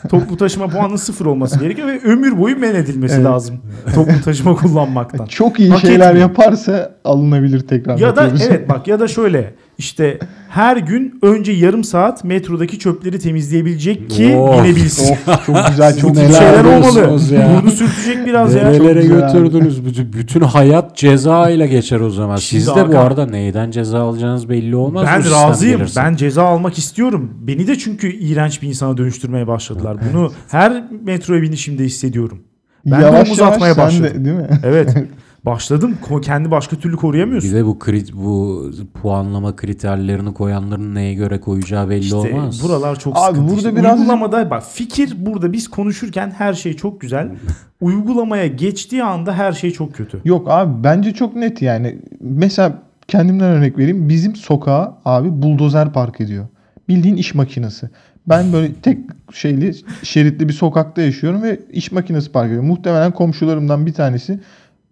[0.08, 3.24] Toplu taşıma puanının sıfır olması gerekiyor ve ömür boyu men edilmesi Evet.
[3.24, 3.56] lazım.
[3.94, 5.26] Toplu taşıma kullanmaktan.
[5.26, 6.28] Çok iyi Hak şeyler etmiyor.
[6.28, 7.98] yaparsa alınabilir tekrar.
[7.98, 13.18] Ya da evet bak ya da şöyle işte her gün önce yarım saat metrodaki çöpleri
[13.18, 14.64] temizleyebilecek ki Of.
[14.64, 15.16] binebilsin.
[15.46, 16.94] Çok güzel çok Bu tip Neler şeyler olmalı.
[16.94, 17.50] diyorsunuz ya?
[17.62, 18.62] Burnu sürtecek biraz ya.
[18.62, 19.20] Nerelere Çok güzel.
[19.32, 19.86] götürdünüz?
[19.86, 22.36] Bütün, bütün hayat ceza ile geçer o zaman.
[22.36, 25.06] Şimdi Siz de bu Hakan- arada neyden ceza alacağınız belli olmaz.
[25.10, 25.78] Ben bu sistem razıyım.
[25.78, 26.00] gelirse.
[26.00, 27.30] Ben ceza almak istiyorum.
[27.40, 29.96] Beni de çünkü iğrenç bir insana dönüştürmeye başladılar.
[30.12, 32.38] Bunu her metroya binişimde hissediyorum.
[32.86, 34.10] Ben de omuz atmaya sen başladım.
[34.20, 34.48] de değil mi?
[34.64, 34.94] Evet.
[35.46, 35.98] Başladım.
[36.22, 37.50] Kendi başka türlü koruyamıyorsun.
[37.50, 38.70] Bir de bu krit bu
[39.02, 42.62] puanlama kriterlerini koyanların neye göre koyacağı belli İşte olmaz.
[42.62, 43.40] buralar çok Abi sıkıntı.
[43.54, 47.30] burada İşte biraz- Uygulamada bak fikir burada biz konuşurken her şey çok güzel.
[47.80, 50.20] Uygulamaya geçtiği anda her şey çok kötü.
[50.24, 51.98] Yok abi bence çok net yani.
[52.20, 54.08] Mesela kendimden örnek vereyim.
[54.08, 56.46] Bizim sokağa abi buldozer park ediyor.
[56.88, 57.90] Bildiğin iş makinesi.
[58.28, 58.98] Ben böyle tek
[59.32, 62.62] şeyli şeritli bir sokakta yaşıyorum ve iş makinesi park ediyor.
[62.62, 64.40] Muhtemelen komşularımdan bir tanesi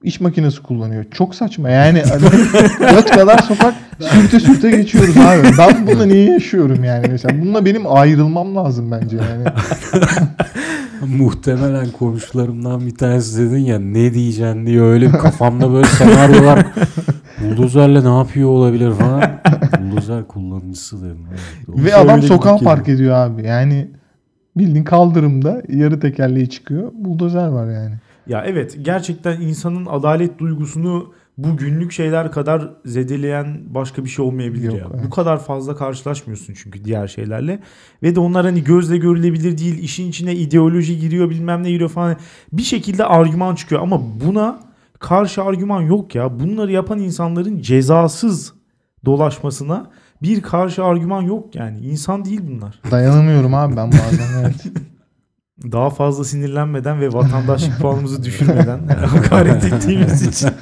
[0.03, 1.05] iş makinesi kullanıyor.
[1.11, 2.03] Çok saçma yani.
[2.03, 2.23] Hani
[2.97, 5.49] Dört kadar sokak sürte sürte geçiyoruz abi.
[5.59, 7.43] Ben bununla niye yaşıyorum yani mesela.
[7.43, 9.45] Bununla benim ayrılmam lazım bence yani.
[11.17, 16.67] Muhtemelen komşularımdan bir tanesi dedin ya ne diyeceksin diye öyle bir kafamda böyle senaryolar.
[17.45, 19.23] Buldozerle ne yapıyor olabilir falan.
[19.81, 21.27] Buldozer kullanıcısı dedim.
[21.31, 21.85] Evet.
[21.85, 23.47] Ve adam sokağa park ediyor abi.
[23.47, 23.91] Yani
[24.57, 26.93] bildiğin kaldırımda yarı tekerleği çıkıyor.
[26.95, 27.95] Buldozer var yani.
[28.27, 34.69] Ya evet gerçekten insanın adalet duygusunu bu günlük şeyler kadar zedeleyen başka bir şey olmayabilir
[34.69, 34.87] Yok, ya.
[34.95, 35.05] evet.
[35.07, 37.61] Bu kadar fazla karşılaşmıyorsun çünkü diğer şeylerle.
[38.03, 39.79] Ve de onlar hani gözle görülebilir değil.
[39.79, 42.17] işin içine ideoloji giriyor bilmem ne giriyor falan.
[42.53, 44.61] Bir şekilde argüman çıkıyor ama buna
[44.99, 46.41] karşı argüman yok ya.
[46.41, 48.53] Bunları yapan insanların cezasız
[49.05, 49.91] dolaşmasına
[50.23, 51.79] bir karşı argüman yok yani.
[51.79, 52.81] İnsan değil bunlar.
[52.91, 54.65] Dayanamıyorum abi ben bazen evet.
[55.65, 60.51] Daha fazla sinirlenmeden ve vatandaşlık puanımızı düşürmeden hakaret ettiğimiz için.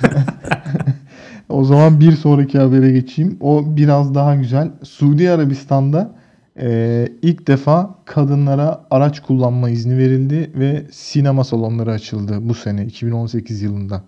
[1.48, 3.36] O zaman bir sonraki habere geçeyim.
[3.40, 4.70] O biraz daha güzel.
[4.82, 6.12] Suudi Arabistan'da
[6.60, 13.62] e, ilk defa kadınlara araç kullanma izni verildi ve sinema salonları açıldı bu sene 2018
[13.62, 14.02] yılında.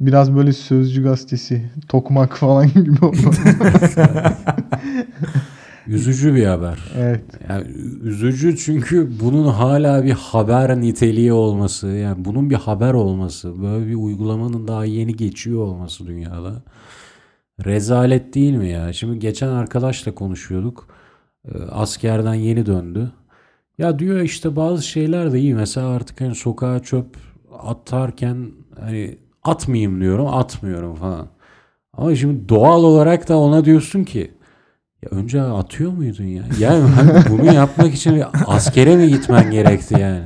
[0.00, 3.16] Biraz böyle Sözcü gazetesi, Tokmak falan gibi oldu.
[5.88, 6.78] Üzücü bir haber.
[6.96, 7.24] evet.
[7.48, 7.66] Yani
[8.02, 13.94] üzücü çünkü bunun hala bir haber niteliği olması, yani bunun bir haber olması, böyle bir
[13.94, 16.62] uygulamanın daha yeni geçiyor olması dünyada.
[17.64, 18.92] Rezalet değil mi ya?
[18.92, 20.88] Şimdi geçen arkadaşla konuşuyorduk.
[21.48, 23.12] Ee, Askerden yeni döndü.
[23.78, 25.54] Ya diyor işte bazı şeyler de iyi.
[25.54, 27.06] Mesela artık hani sokağa çöp
[27.58, 31.26] atarken hani atmayayım diyorum, atmıyorum falan.
[31.92, 34.30] Ama şimdi doğal olarak da ona diyorsun ki
[35.02, 36.42] ya önce atıyor muydun ya?
[36.58, 40.22] Yani hani bunu yapmak için bir askere mi gitmen gerekti yani?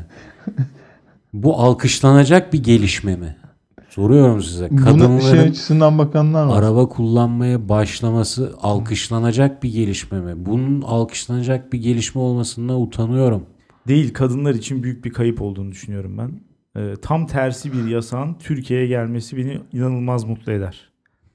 [1.32, 3.36] Bu alkışlanacak bir gelişme mi?
[3.88, 4.70] Soruyorum size.
[4.70, 6.58] Bunu Kadınların şey açısından bakanlar var.
[6.62, 10.32] araba kullanmaya başlaması alkışlanacak bir gelişme mi?
[10.46, 13.46] Bunun alkışlanacak bir gelişme olmasından utanıyorum.
[13.88, 16.30] Değil kadınlar için büyük bir kayıp olduğunu düşünüyorum ben.
[16.82, 20.89] Ee, tam tersi bir yasağın Türkiye'ye gelmesi beni inanılmaz mutlu eder.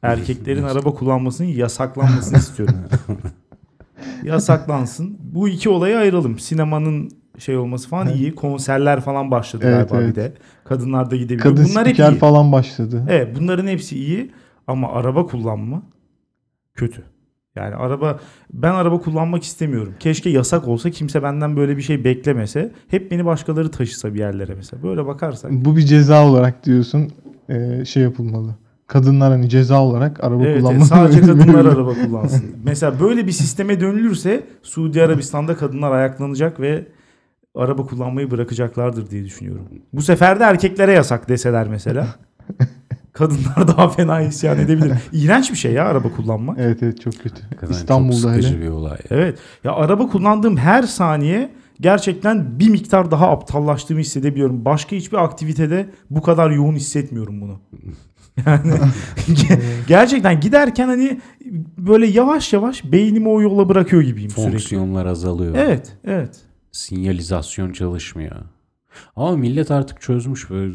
[0.06, 2.76] Erkeklerin araba kullanmasının yasaklanmasını istiyorum.
[4.24, 5.18] Yasaklansın.
[5.34, 6.40] Bu iki olayı ayıralım.
[6.40, 8.36] Sinemanın şey olması falan iyi.
[8.36, 10.12] Konserler falan başladı Evet, galiba evet.
[10.12, 10.34] bir de.
[10.64, 11.56] Kadınlar da gidebiliyor.
[11.56, 12.18] Kadın Bunlar hep iyi.
[12.18, 13.04] falan başladı.
[13.10, 14.32] Evet bunların hepsi iyi
[14.68, 15.82] ama araba kullanma
[16.74, 17.04] kötü.
[17.56, 18.20] Yani araba
[18.54, 19.94] ben araba kullanmak istemiyorum.
[20.00, 22.72] Keşke yasak olsa kimse benden böyle bir şey beklemese.
[22.88, 24.84] Hep beni başkaları taşısa bir yerlere mesela.
[24.84, 25.52] Böyle bakarsak.
[25.52, 27.12] Bu bir ceza olarak diyorsun
[27.86, 28.56] şey yapılmalı.
[28.88, 30.86] Kadınlar hani ceza olarak araba Evet, evet, kullanmalı.
[30.86, 32.46] sadece kadınlar araba kullansın.
[32.64, 36.88] Mesela böyle bir sisteme dönülürse Suudi Arabistan'da kadınlar ayaklanacak ve
[37.56, 39.68] araba kullanmayı bırakacaklardır diye düşünüyorum.
[39.94, 42.08] Bu sefer de erkeklere yasak deseler mesela.
[43.14, 44.98] Kadınlar daha fena isyan edebilir.
[45.12, 46.58] İğrenç bir şey ya araba kullanmak.
[46.60, 47.42] Evet evet çok kötü.
[47.42, 48.62] Hakikaten çok İstanbul'da sıkıcı hele.
[48.62, 48.98] bir olay.
[49.10, 49.38] Evet.
[49.64, 54.66] Ya araba kullandığım her saniye gerçekten bir miktar daha aptallaştığımı hissedebiliyorum.
[54.66, 57.60] Başka hiçbir aktivitede bu kadar yoğun hissetmiyorum bunu.
[58.46, 58.72] Yani
[59.18, 61.20] ge- gerçekten giderken hani
[61.78, 64.52] böyle yavaş yavaş beynimi o yola bırakıyor gibiyim sürekli.
[64.52, 65.56] Fonksiyonlar azalıyor.
[65.58, 66.40] Evet, evet.
[66.72, 68.36] Sinyalizasyon çalışmıyor.
[69.16, 70.74] Ama millet artık çözmüş böyle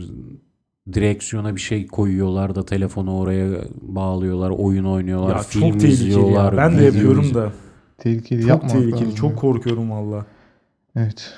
[0.93, 3.49] direksiyona bir şey koyuyorlar da telefonu oraya
[3.83, 6.53] bağlıyorlar, oyun oynuyorlar, Ya film çok tehlikeli izliyorlar.
[6.53, 6.59] ya.
[6.59, 7.53] Ben de yapıyorum da.
[7.99, 8.93] Tehlikeli Çok tehlikeli.
[8.93, 9.15] lazım.
[9.15, 10.27] Çok korkuyorum valla.
[10.97, 11.33] Evet.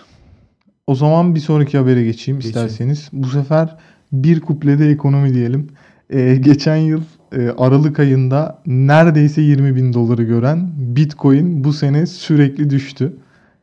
[0.87, 2.48] O zaman bir sonraki habere geçeyim Geçin.
[2.50, 3.08] isterseniz.
[3.12, 3.76] Bu sefer
[4.12, 5.68] bir kuplede ekonomi diyelim.
[6.12, 7.01] Ee, geçen yıl
[7.33, 13.16] e, Aralık ayında neredeyse 20 bin doları gören Bitcoin bu sene sürekli düştü.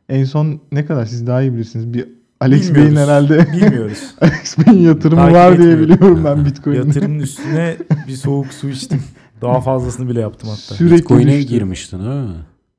[0.08, 1.94] En son ne kadar siz daha iyi bilirsiniz.
[1.94, 2.08] Bir
[2.40, 4.14] Alex Bey'in herhalde Bilmiyoruz.
[4.20, 5.94] Alex Bey'in yatırımı Takip var diye etmiyorum.
[5.96, 6.86] biliyorum ben Bitcoin'in.
[6.86, 7.76] Yatırımın üstüne
[8.08, 9.00] bir soğuk su içtim.
[9.42, 10.74] Daha fazlasını bile yaptım hatta.
[10.74, 11.48] Sürekli Bitcoin'e düştü.
[11.54, 12.26] girmiştin mi?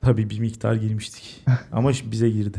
[0.01, 1.43] Tabii bir miktar girmiştik.
[1.71, 2.57] Ama bize girdi.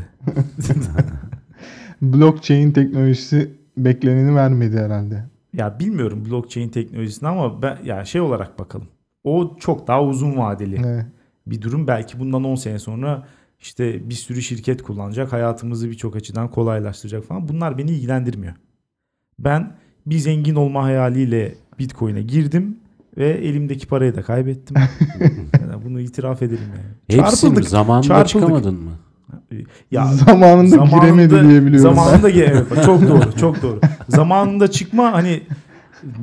[2.01, 5.23] Blockchain teknolojisi bekleneni vermedi herhalde.
[5.53, 8.87] Ya bilmiyorum blockchain teknolojisini ama ben ya şey olarak bakalım.
[9.23, 11.05] O çok daha uzun vadeli Evet.
[11.47, 11.87] bir durum.
[11.87, 13.27] Belki bundan 10 sene sonra
[13.59, 15.33] işte bir sürü şirket kullanacak.
[15.33, 17.47] Hayatımızı birçok açıdan kolaylaştıracak falan.
[17.47, 18.53] Bunlar beni ilgilendirmiyor.
[19.39, 22.77] Ben bir zengin olma hayaliyle Bitcoin'e girdim
[23.17, 24.77] ve elimdeki parayı da kaybettim.
[25.61, 27.21] Yani bunu itiraf edelim yani.
[27.21, 27.49] Hepsi mi?
[27.49, 27.69] Çarpıldık.
[27.69, 28.29] Zamanında çarpıldık.
[28.29, 28.91] çıkamadın mı?
[29.91, 31.95] Ya zamanında, giremedi diye biliyorum.
[31.95, 32.29] Zamanında
[32.69, 33.79] bak çok doğru, çok doğru.
[34.09, 35.43] Zamanında çıkma hani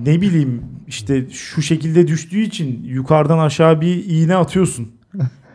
[0.07, 4.89] ne bileyim işte şu şekilde düştüğü için yukarıdan aşağı bir iğne atıyorsun.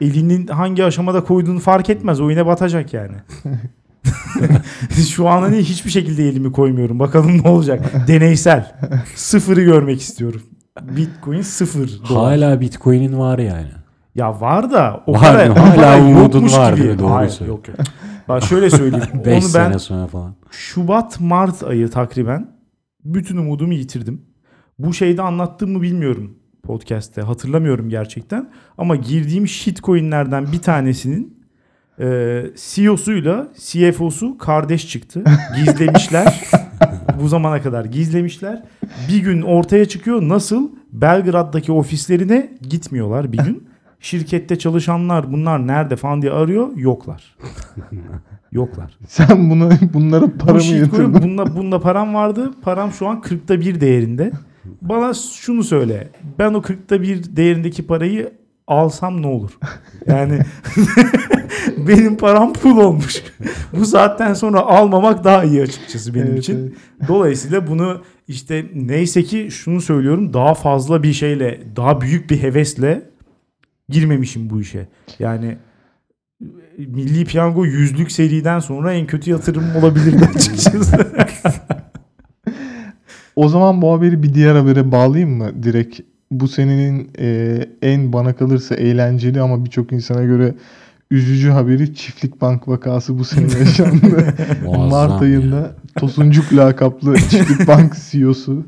[0.02, 2.22] Elinin hangi aşamada koyduğunu fark etmez.
[2.22, 3.15] O iğne batacak yani.
[5.10, 7.00] şu an hani hiçbir şekilde elimi koymuyorum.
[7.00, 8.08] Bakalım ne olacak.
[8.08, 8.72] Deneysel.
[9.15, 10.41] Sıfırı görmek istiyorum.
[10.82, 12.24] Bitcoin sıfır dolar.
[12.24, 13.72] Hala Bitcoin'in var yani.
[14.15, 15.51] Ya var da o Var mı?
[15.54, 16.99] o para umudun var gibi.
[16.99, 17.45] Doğru Hayır, söylüyorsun.
[17.45, 17.88] yok yok.
[18.28, 19.06] Bak şöyle söyleyeyim.
[19.25, 20.36] 5 Onu ben sene sonra falan.
[20.51, 22.47] Şubat Mart ayı takriben
[23.06, 24.21] bütün umudumu yitirdim.
[24.80, 27.21] Bu şeyde anlattığımı bilmiyorum podcast'te.
[27.21, 28.49] Hatırlamıyorum gerçekten.
[28.78, 31.38] Ama girdiğim shitcoin'lerden bir tanesinin
[31.99, 35.23] e, CEO'suyla CFO'su kardeş çıktı.
[35.56, 36.41] Gizlemişler.
[37.21, 38.63] Bu zamana kadar gizlemişler.
[39.10, 40.21] Bir gün ortaya çıkıyor.
[40.21, 40.69] Nasıl?
[40.91, 43.67] Belgrad'daki ofislerine gitmiyorlar bir gün.
[44.06, 46.68] Şirkette çalışanlar bunlar nerede falan diye arıyor.
[46.76, 47.36] Yoklar.
[48.52, 48.98] Yoklar.
[49.08, 51.13] Sen bunu bunlara para mı yatırdın?
[51.24, 52.52] bunda, bunda param vardı.
[52.62, 54.32] Param şu an 40'ta 1 değerinde.
[54.82, 56.10] Bana şunu söyle.
[56.39, 58.34] Ben o 40'ta 1 değerindeki parayı
[58.68, 59.52] alsam ne olur?
[60.08, 60.39] Yani
[61.78, 63.24] benim param pul olmuş.
[63.80, 66.58] Bu saatten sonra almamak daha iyi açıkçası benim Evet, için.
[66.58, 67.08] evet.
[67.08, 73.14] Dolayısıyla bunu işte neyse ki şunu söylüyorum daha fazla bir şeyle daha büyük bir hevesle
[73.89, 74.88] girmemişim bu işe.
[75.19, 75.58] Yani
[76.78, 81.08] Milli Piyango yüzlük seriden sonra en kötü yatırımım olabilirdi açıkçası.
[83.36, 85.63] O zaman bu haberi bir diğer habere bağlayayım mı?
[85.63, 86.00] Direkt
[86.32, 90.56] bu senenin e, en bana kalırsa eğlenceli ama birçok insana göre
[91.12, 94.34] üzücü haberi Çiftlik Bank vakası bu sene yaşandı.
[94.65, 95.17] Mart ya.
[95.17, 98.65] ayında Tosuncuk lakaplı Çiftlik Bank CEO'su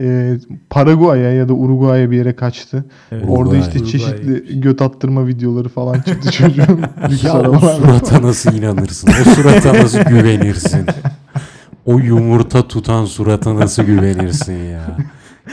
[0.00, 0.36] e,
[0.70, 2.84] Paraguay'a ya da Uruguay'a bir yere kaçtı.
[3.12, 3.24] Evet.
[3.28, 3.60] Orada Uruguay.
[3.60, 3.92] işte Uruguay.
[3.92, 6.80] çeşitli göt attırma videoları falan çıktı çocuğun.
[7.22, 9.08] Ya o surata nasıl inanırsın?
[9.08, 10.86] O surata nasıl güvenirsin?
[11.86, 14.96] O yumurta tutan surata nasıl güvenirsin ya?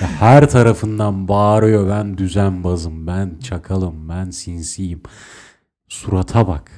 [0.02, 5.02] Ya Her tarafından bağırıyor ben düzenbazım, ben çakalım, ben sinsiyim.
[5.88, 6.72] Surata bak.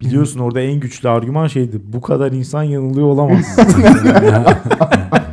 [0.00, 1.80] Biliyorsun orada en güçlü argüman şeydi.
[1.84, 3.56] Bu kadar insan yanılıyor olamaz.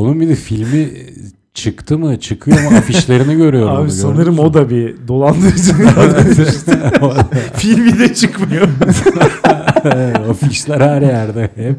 [0.00, 0.88] Onun bir de filmi
[1.54, 3.76] çıktı mı çıkıyor mu afişlerini görüyorum.
[3.76, 5.72] Abi sanırım o da bir dolandırıcı.
[7.54, 8.68] Filmi de çıkmıyor.
[10.30, 11.76] Afişler her yerde hep.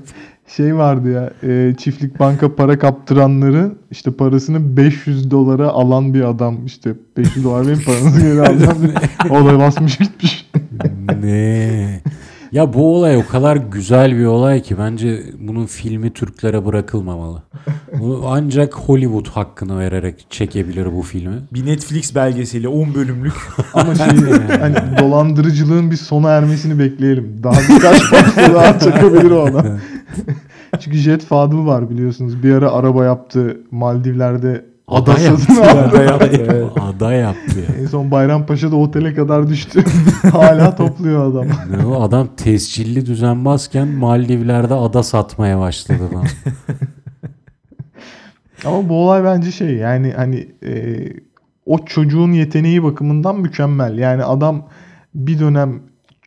[0.47, 6.65] Şey vardı ya e, çiftlik banka para kaptıranları işte parasını 500 dolara alan bir adam
[6.65, 8.93] işte 500 dolar benim paranızı geri alacağım diye.
[9.29, 10.49] O da basmış gitmiş.
[11.23, 12.01] ne?
[12.51, 17.43] Ya bu olay o kadar güzel bir olay ki bence bunun filmi Türklere bırakılmamalı.
[17.99, 21.35] Bunu ancak Hollywood hakkını vererek çekebilir bu filmi.
[21.53, 23.33] Bir Netflix belgeseli 10 bölümlük.
[23.73, 24.05] Ama şey
[24.59, 27.39] hani dolandırıcılığın bir sona ermesini bekleyelim.
[27.43, 29.65] Daha birkaç parça daha çekebilir o adam.
[30.79, 32.43] Çünkü Jet Fadıl var biliyorsunuz.
[32.43, 33.57] Bir ara araba yaptı.
[33.71, 35.53] Maldivler'de ada, yaptı.
[35.63, 36.65] Ada yaptı, evet.
[36.79, 37.65] Ada yaptı.
[37.81, 39.83] En son Bayrampaşa'da otele kadar düştü.
[40.31, 41.47] Hala topluyor adam.
[41.69, 46.03] Ne o adam tescilli düzenbazken Maldivler'de ada satmaya başladı.
[48.65, 50.99] Ama bu olay bence şey yani hani e,
[51.65, 53.97] o çocuğun yeteneği bakımından mükemmel.
[53.97, 54.67] Yani adam
[55.15, 55.79] bir dönem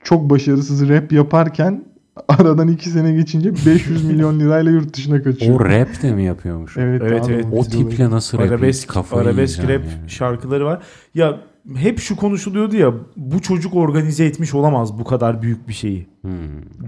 [0.05, 1.85] çok başarısız rap yaparken
[2.29, 5.61] aradan iki sene geçince 500 milyon lirayla yurt dışına kaçıyor.
[5.61, 6.77] O rap de mi yapıyormuş?
[6.77, 7.47] Evet, Evet, evet.
[7.53, 10.11] O tiple nasıl rap arabesk, kafayı arabesk rap yani.
[10.11, 10.83] şarkıları var.
[11.15, 11.41] Ya
[11.77, 16.07] hep şu konuşuluyordu ya bu çocuk organize etmiş olamaz bu kadar büyük bir şeyi.
[16.23, 16.31] Hmm.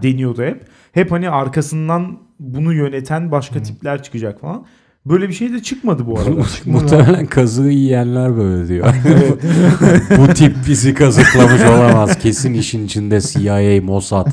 [0.02, 0.64] deniyordu hep.
[0.92, 4.66] Hep hani arkasından bunu yöneten başka tipler çıkacak falan.
[5.06, 6.30] Böyle bir şey de çıkmadı bu arada.
[6.66, 8.86] Muhtemelen kazığı yiyenler böyle diyor.
[10.18, 12.18] Bu tip bizi kazıklamış olamaz.
[12.18, 14.26] Kesin işin içinde CIA, Mossad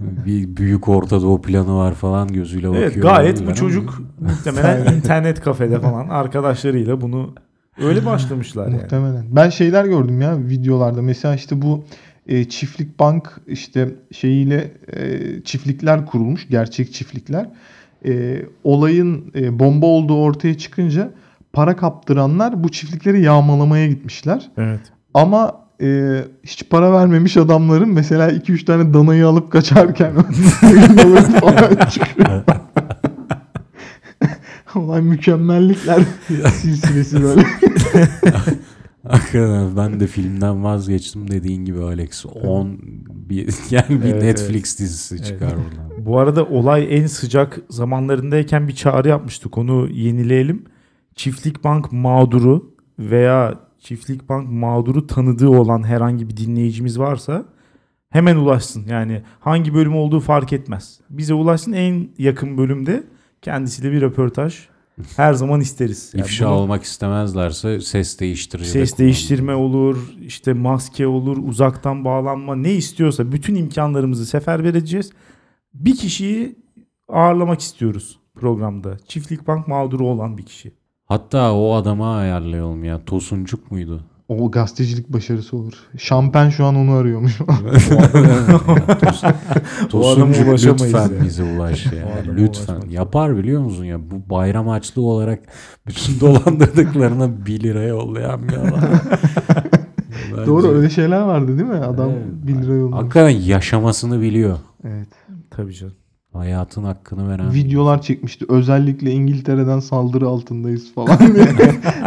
[0.26, 2.84] bir büyük Orta Doğu planı var falan gözüyle bakıyor.
[2.84, 7.34] evet gayet bu ama- çocuk muhtemelen internet kafede falan arkadaşlarıyla bunu
[7.78, 8.74] öyle başlamışlar yani.
[8.76, 9.24] Muhtemelen.
[9.30, 11.02] Ben şeyler gördüm ya videolarda.
[11.02, 11.84] Mesela işte bu
[12.26, 16.48] e, çiftlik bank işte şeyiyle e, çiftlikler kurulmuş.
[16.48, 17.50] Gerçek çiftlikler.
[18.06, 21.10] E, olayın e, bomba olduğu ortaya çıkınca
[21.52, 24.50] para kaptıranlar bu çiftlikleri yağmalamaya gitmişler.
[24.56, 24.80] Evet.
[25.14, 30.12] Ama e, hiç para vermemiş adamların mesela 2-3 tane danayı alıp kaçarken
[30.96, 32.42] balık falan çıkıyor.
[34.74, 36.02] Olay mükemmellikler
[36.52, 37.42] silsilesi böyle.
[39.08, 42.26] Hakikaten ben de filmden vazgeçtim dediğin gibi Alex.
[42.26, 42.78] 10
[43.08, 46.06] bir yani bir Evet, Netflix dizisi çıkar buradan.
[46.06, 49.58] Bu arada olay en sıcak zamanlarındayken bir çağrı yapmıştık.
[49.58, 50.64] Onu yenileyelim.
[51.14, 57.44] Çiftlik Bank mağduru veya Çiftlik Bank mağduru tanıdığı olan herhangi bir dinleyicimiz varsa
[58.10, 58.86] hemen ulaşsın.
[58.88, 61.00] Yani hangi bölüm olduğu fark etmez.
[61.10, 63.04] Bize ulaşsın en yakın bölümde
[63.42, 64.68] kendisiyle bir röportaj
[65.16, 66.10] her zaman isteriz.
[66.14, 72.04] Yani İfşa bunu- olmak istemezlerse ses değiştirici de Ses değiştirme olur, işte maske olur, uzaktan
[72.04, 75.10] bağlanma ne istiyorsa bütün imkanlarımızı seferber edeceğiz.
[75.74, 76.56] Bir kişiyi
[77.08, 78.96] ağırlamak istiyoruz programda.
[79.08, 80.72] Çiftlik Bank mağduru olan bir kişi.
[81.10, 83.04] Hatta o adama ayarlayalım ya.
[83.04, 84.00] Tosuncuk muydu?
[84.28, 85.72] O gazetecilik başarısı olur.
[85.98, 87.40] Şampen şu an onu arıyormuş.
[87.40, 89.32] Tos-
[89.88, 91.24] Tosuncuk ulaşamayız lütfen ya.
[91.24, 91.92] bize ulaş ya.
[92.36, 92.74] Lütfen.
[92.74, 93.98] ulaşmak Yapar biliyor musun ya?
[94.10, 95.40] Bu bayram açlığı olarak
[95.86, 98.80] bütün dolandırdıklarına 1 lira yollayan bir adam.
[100.36, 101.74] Bence- Doğru öyle şeyler vardı değil mi?
[101.84, 102.22] Adam Evet.
[102.58, 102.96] 1 lira yollamış.
[103.02, 104.58] Hakikaten yaşamasını biliyor.
[104.84, 105.08] Evet.
[105.50, 105.94] Tabii canım.
[106.32, 107.54] Hayatın hakkını veren.
[107.54, 108.44] Videolar çekmişti.
[108.48, 111.18] Özellikle İngiltere'den saldırı altındayız falan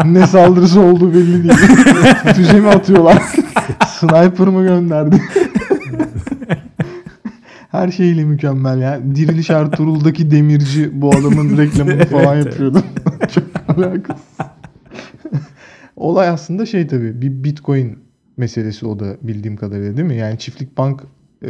[0.13, 1.53] ne saldırısı olduğu belli değil.
[2.35, 3.23] Füze mi atıyorlar?
[3.87, 5.21] Sniper mı gönderdi?
[7.71, 9.01] Her şeyle mükemmel ya.
[9.15, 12.83] Diriliş Ertuğrul'daki demirci bu adamın reklamını falan Evet, yapıyordu.
[13.35, 14.37] Çok alakasız.
[15.95, 17.99] Olay aslında şey tabii bir bitcoin
[18.37, 20.15] meselesi o da bildiğim kadarıyla değil mi?
[20.15, 21.03] Yani Çiftlik Bank
[21.41, 21.49] e,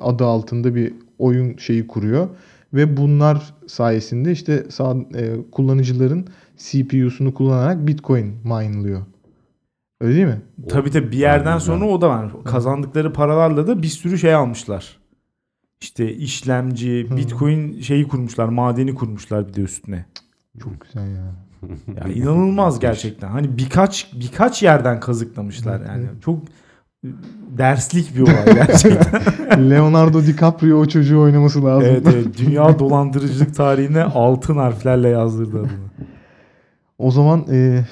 [0.00, 2.28] adı altında bir oyun şeyi kuruyor
[2.74, 9.02] ve bunlar sayesinde işte sağ, e, kullanıcıların CPU'sunu kullanarak bitcoin mine'lıyor.
[10.00, 10.40] Öyle değil mi?
[10.68, 12.32] Tabii tabii bir yerden sonra o da var.
[12.44, 14.98] Kazandıkları paralarla da bir sürü şey almışlar.
[15.80, 17.16] İşte işlemci, Hı.
[17.16, 20.06] bitcoin şeyi kurmuşlar, madeni kurmuşlar bir de üstüne.
[20.62, 21.34] Çok güzel ya.
[21.96, 23.28] Ya inanılmaz gerçekten.
[23.28, 26.06] Hani birkaç birkaç yerden kazıklamışlar yani.
[26.24, 26.38] Çok
[27.58, 29.20] derslik bir olay gerçekten.
[29.70, 31.88] Leonardo DiCaprio o çocuğu oynaması lazım.
[31.90, 32.38] evet, evet.
[32.38, 35.68] Dünya dolandırıcılık tarihine altın harflerle yazdırdı adını.
[36.98, 37.84] O zaman e,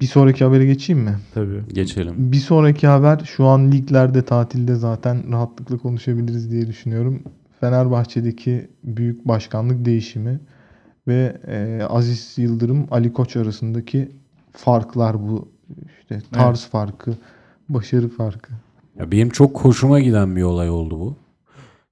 [0.00, 1.14] bir sonraki habere geçeyim mi?
[1.34, 1.62] Tabii.
[1.72, 2.14] Geçelim.
[2.16, 7.22] Bir sonraki haber şu an liglerde tatilde zaten rahatlıkla konuşabiliriz diye düşünüyorum.
[7.60, 10.40] Fenerbahçe'deki büyük başkanlık değişimi
[11.08, 14.08] ve e, Aziz Yıldırım Ali Koç arasındaki
[14.52, 15.48] farklar bu
[16.00, 17.14] işte tarz farkı,
[17.68, 18.52] başarı farkı.
[18.98, 21.16] Ya benim çok hoşuma giden bir olay oldu bu.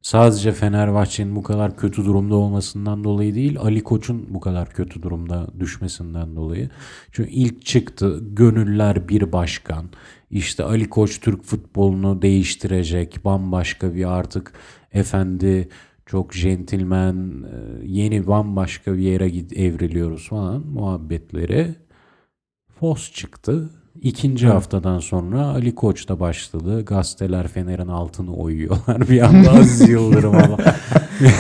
[0.03, 5.47] Sadece Fenerbahçe'nin bu kadar kötü durumda olmasından dolayı değil, Ali Koç'un bu kadar kötü durumda
[5.61, 6.71] düşmesinden dolayı.
[7.13, 9.87] Çünkü ilk çıktı, gönüller bir başkan.
[10.31, 14.53] İşte Ali Koç Türk futbolunu değiştirecek, bambaşka bir artık
[14.93, 15.69] efendi,
[16.07, 19.27] çok centilmen, e, yeni bambaşka bir yere
[19.65, 21.75] evriliyoruz falan muhabbetleri.
[22.81, 23.71] Fos çıktı.
[24.01, 26.85] İkinci haftadan sonra Ali Koç da başladı.
[26.85, 29.01] Gazeteler Fener'in altını oyuyorlar.
[29.09, 30.59] Bir anda Aziz Yıldırım'a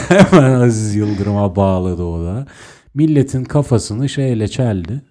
[0.08, 2.46] hemen Aziz Yıldırım'a bağladı o da.
[2.94, 5.02] Milletin kafasını şeyle çeldi.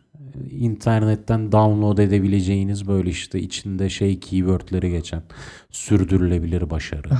[0.51, 5.21] İnternetten download edebileceğiniz böyle işte içinde şey keywordleri geçen
[5.71, 7.09] sürdürülebilir başarı.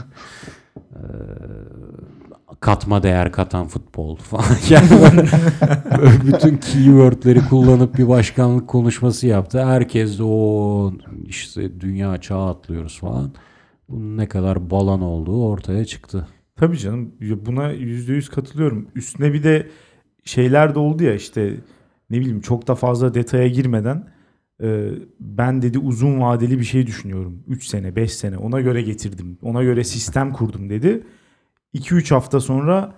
[2.60, 4.46] katma değer katan futbol falan.
[4.70, 5.28] Yani böyle
[6.28, 9.66] bütün keywordleri kullanıp bir başkanlık konuşması yaptı.
[9.66, 10.94] Herkes de o
[11.26, 13.32] işte dünya çağı atlıyoruz falan.
[13.90, 16.28] Bunun ne kadar balan olduğu ortaya çıktı.
[16.56, 18.88] Tabii canım buna yüzde yüz katılıyorum.
[18.96, 19.68] Üstüne bir de
[20.24, 21.58] şeyler de oldu ya işte
[22.10, 24.08] ne bileyim çok da fazla detaya girmeden
[24.64, 24.90] e,
[25.20, 27.44] ben dedi uzun vadeli bir şey düşünüyorum.
[27.48, 29.38] 3 sene 5 sene ona göre getirdim.
[29.42, 31.04] Ona göre sistem kurdum dedi.
[31.76, 32.94] 2-3 hafta sonra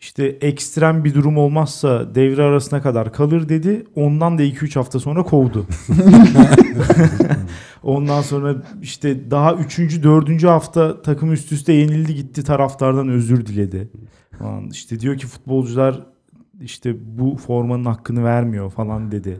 [0.00, 3.86] işte ekstrem bir durum olmazsa devre arasına kadar kalır dedi.
[3.96, 5.66] Ondan da 2-3 hafta sonra kovdu.
[7.82, 9.78] Ondan sonra işte daha 3.
[10.02, 10.44] 4.
[10.44, 13.90] hafta takım üst üste yenildi gitti taraftardan özür diledi.
[14.38, 14.70] Falan.
[14.70, 16.06] İşte diyor ki futbolcular
[16.60, 19.38] işte bu formanın hakkını vermiyor falan dedi.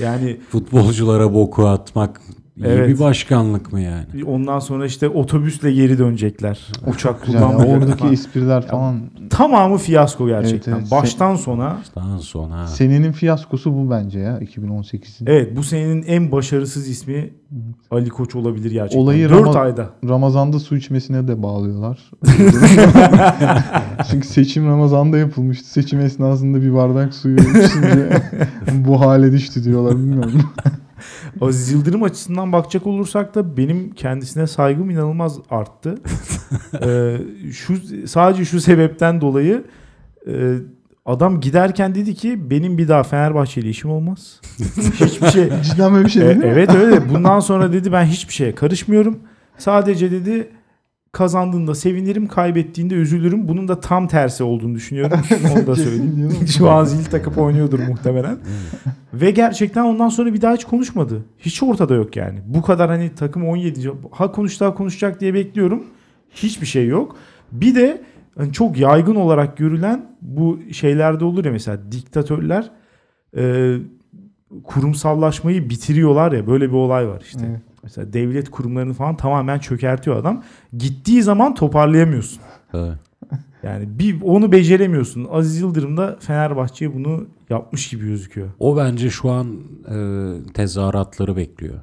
[0.00, 2.20] Yani Futbolculara boku atmak
[2.56, 2.88] İyi Evet.
[2.88, 4.04] bir başkanlık mı yani?
[4.26, 6.60] Ondan sonra işte otobüsle geri dönecekler.
[6.86, 7.40] Uçak Güzel.
[7.40, 7.46] ya.
[7.46, 8.12] kullanmayacaklar Oradaki falan.
[8.12, 9.00] espriler falan.
[9.30, 10.72] Tamamı fiyasko gerçekten.
[10.72, 10.90] Evet, evet.
[10.90, 11.76] Baştan sona.
[11.96, 12.66] Daha sonra.
[12.66, 15.26] Senenin fiyaskosu bu bence ya 2018'in.
[15.26, 17.30] Evet bu senenin en başarısız ismi
[17.90, 18.98] Ali Koç olabilir gerçekten.
[19.00, 19.90] Olayı 4 Rama- ayda.
[20.08, 22.10] Ramazan'da su içmesine de bağlıyorlar.
[24.10, 25.68] Çünkü seçim Ramazan'da yapılmıştı.
[25.70, 28.08] Seçim esnasında bir bardak suyu içince
[28.74, 30.42] bu hale düştü diyorlar bilmiyorum.
[31.40, 35.94] Aziz Yıldırım açısından bakacak olursak da benim kendisine saygım inanılmaz arttı.
[36.84, 37.16] Ee,
[37.52, 37.74] şu
[38.06, 39.64] sadece şu sebepten dolayı
[40.28, 40.54] e,
[41.06, 44.40] adam giderken dedi ki benim bir daha Fenerbahçe ile işim olmaz.
[45.00, 45.48] Hiçbir şey.
[45.62, 46.44] Cidden böyle bir şey E, değil mi?
[46.46, 47.08] evet öyle.
[47.08, 49.18] Bundan sonra dedi ben hiçbir şeye karışmıyorum.
[49.58, 50.50] Sadece dedi
[51.12, 53.48] kazandığında sevinirim, kaybettiğinde üzülürüm.
[53.48, 55.20] Bunun da tam tersi olduğunu düşünüyorum.
[55.56, 56.46] Onu da söyleyeyim.
[56.58, 58.36] Şu an zil takıp oynuyordur muhtemelen.
[59.14, 61.24] Ve gerçekten ondan sonra bir daha hiç konuşmadı.
[61.38, 62.38] Hiç ortada yok yani.
[62.46, 65.84] Bu kadar hani takım 17 ha konuş daha konuşacak diye bekliyorum.
[66.30, 67.16] Hiçbir şey yok.
[67.52, 68.02] Bir de
[68.38, 72.70] hani çok yaygın olarak görülen bu şeylerde olur ya mesela diktatörler
[73.36, 73.74] e,
[74.64, 77.40] kurumsallaşmayı bitiriyorlar ya böyle bir olay var işte.
[77.50, 77.71] Evet.
[77.82, 80.42] Mesela devlet kurumlarını falan tamamen çökertiyor adam.
[80.78, 82.42] Gittiği zaman toparlayamıyorsun.
[82.74, 82.98] Evet.
[83.62, 85.28] Yani bir onu beceremiyorsun.
[85.30, 88.48] Aziz Yıldırım da Fenerbahçe'ye bunu yapmış gibi gözüküyor.
[88.58, 89.56] O bence şu an
[89.88, 89.96] e,
[90.52, 91.74] tezahüratları bekliyor.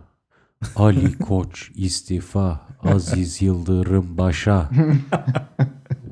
[0.75, 4.69] Ali Koç istifa, Aziz Yıldırım başa.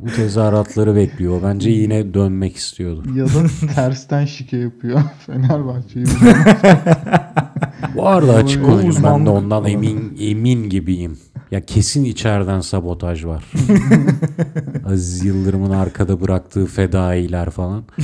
[0.01, 1.41] Bu tezahüratları bekliyor.
[1.43, 3.03] Bence yine dönmek istiyordu.
[3.15, 6.05] Ya da tersten şike yapıyor Fenerbahçe'yi.
[7.95, 11.17] Bu arada açık konuşayım ben de ondan emin emin gibiyim.
[11.51, 13.45] Ya kesin içeriden sabotaj var.
[14.85, 17.83] Aziz Yıldırım'ın arkada bıraktığı fedailer falan.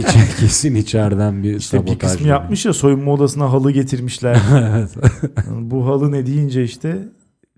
[0.00, 2.30] İçer- kesin içeriden bir İşte sabotaj bir kısmı var.
[2.30, 4.40] yapmış ya soyunma odasına halı getirmişler.
[4.76, 4.90] evet.
[5.60, 7.08] Bu halı ne deyince işte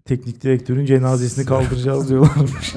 [0.05, 2.75] teknik direktörün cenazesini kaldıracağız diyorlarmış.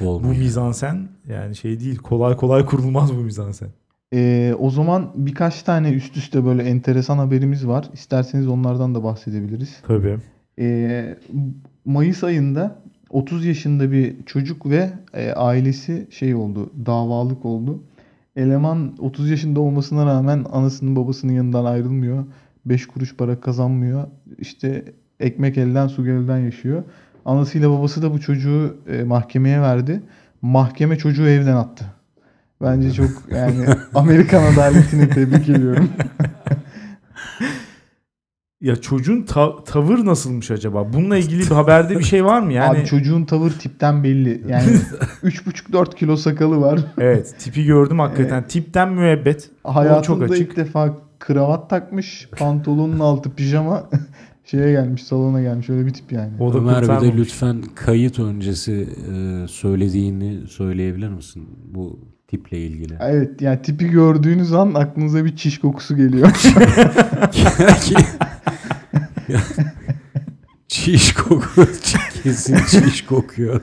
[0.00, 3.68] Bu mizansen yani şey değil kolay kolay kurulmaz bu mizansen.
[4.14, 7.88] Ee, o zaman birkaç tane üst üste böyle enteresan haberimiz var.
[7.92, 9.82] İsterseniz onlardan da bahsedebiliriz.
[9.86, 10.18] Tabii.
[10.58, 11.16] Ee,
[11.84, 12.78] Mayıs ayında
[13.10, 17.82] 30 yaşında bir çocuk ve e, ailesi şey oldu, davalık oldu.
[18.36, 22.24] Eleman 30 yaşında olmasına rağmen anasının babasının yanından ayrılmıyor.
[22.66, 24.06] 5 kuruş para kazanmıyor.
[24.38, 24.84] İşte
[25.20, 26.84] ekmek elden su gölden yaşıyor.
[27.24, 30.02] Anasıyla babası da bu çocuğu e, mahkemeye verdi.
[30.42, 31.95] Mahkeme çocuğu evden attı.
[32.62, 35.88] Bence çok yani Amerikan adaletini tebrik ediyorum.
[38.60, 40.92] Ya çocuğun ta- tavır nasılmış acaba?
[40.92, 42.52] Bununla ilgili bir haberde bir şey var mı?
[42.52, 44.42] Yani Abi çocuğun tavır tipten belli.
[44.48, 44.66] Yani
[45.22, 46.80] 3,5-4 kilo sakalı var.
[46.98, 48.46] evet tipi gördüm hakikaten.
[48.48, 49.50] Tipten müebbet.
[49.64, 50.38] O çok Hayatında açık.
[50.38, 52.28] ilk defa kravat takmış.
[52.38, 53.90] Pantolonun altı pijama.
[54.44, 55.70] Şeye gelmiş salona gelmiş.
[55.70, 56.32] Öyle bir tip yani.
[56.40, 61.98] O da Ömer bir de lütfen kayıt öncesi e, söylediğini söyleyebilir misin bu
[62.28, 62.98] tiple ilgili?
[63.00, 66.30] Evet yani tipi gördüğünüz an aklınıza bir çiş kokusu geliyor.
[70.68, 71.68] çiş kokuyor.
[72.22, 73.62] Kesin çiş kokuyor.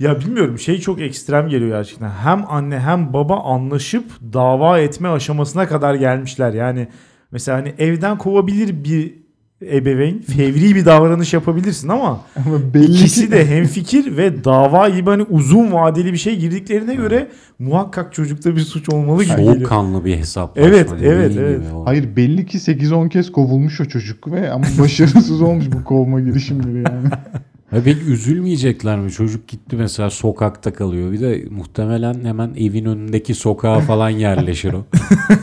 [0.00, 2.10] Ya bilmiyorum şey çok ekstrem geliyor gerçekten.
[2.10, 6.52] Hem anne hem baba anlaşıp dava etme aşamasına kadar gelmişler.
[6.52, 6.88] Yani
[7.30, 9.14] mesela hani evden kovabilir bir
[9.62, 15.10] ebeveyn fevri bir davranış yapabilirsin ama Ama belli ikisi ki de hemfikir ve dava gibi
[15.10, 17.28] hani uzun vadeli bir şey girdiklerine göre
[17.58, 19.54] muhakkak çocukta bir suç olmalı gibi geliyor.
[19.54, 20.68] Soğukkanlı bir hesaplaşma.
[20.68, 21.60] Evet, evet, evet.
[21.84, 26.76] Hayır belli ki 8-10 kez kovulmuş o çocuk ve ama başarısız olmuş bu kovma girişimleri
[26.76, 27.08] yani.
[27.72, 29.10] Ya peki üzülmeyecekler mi?
[29.10, 31.12] Çocuk gitti mesela sokakta kalıyor.
[31.12, 34.84] Bir de muhtemelen hemen evin önündeki sokağa falan yerleşir o.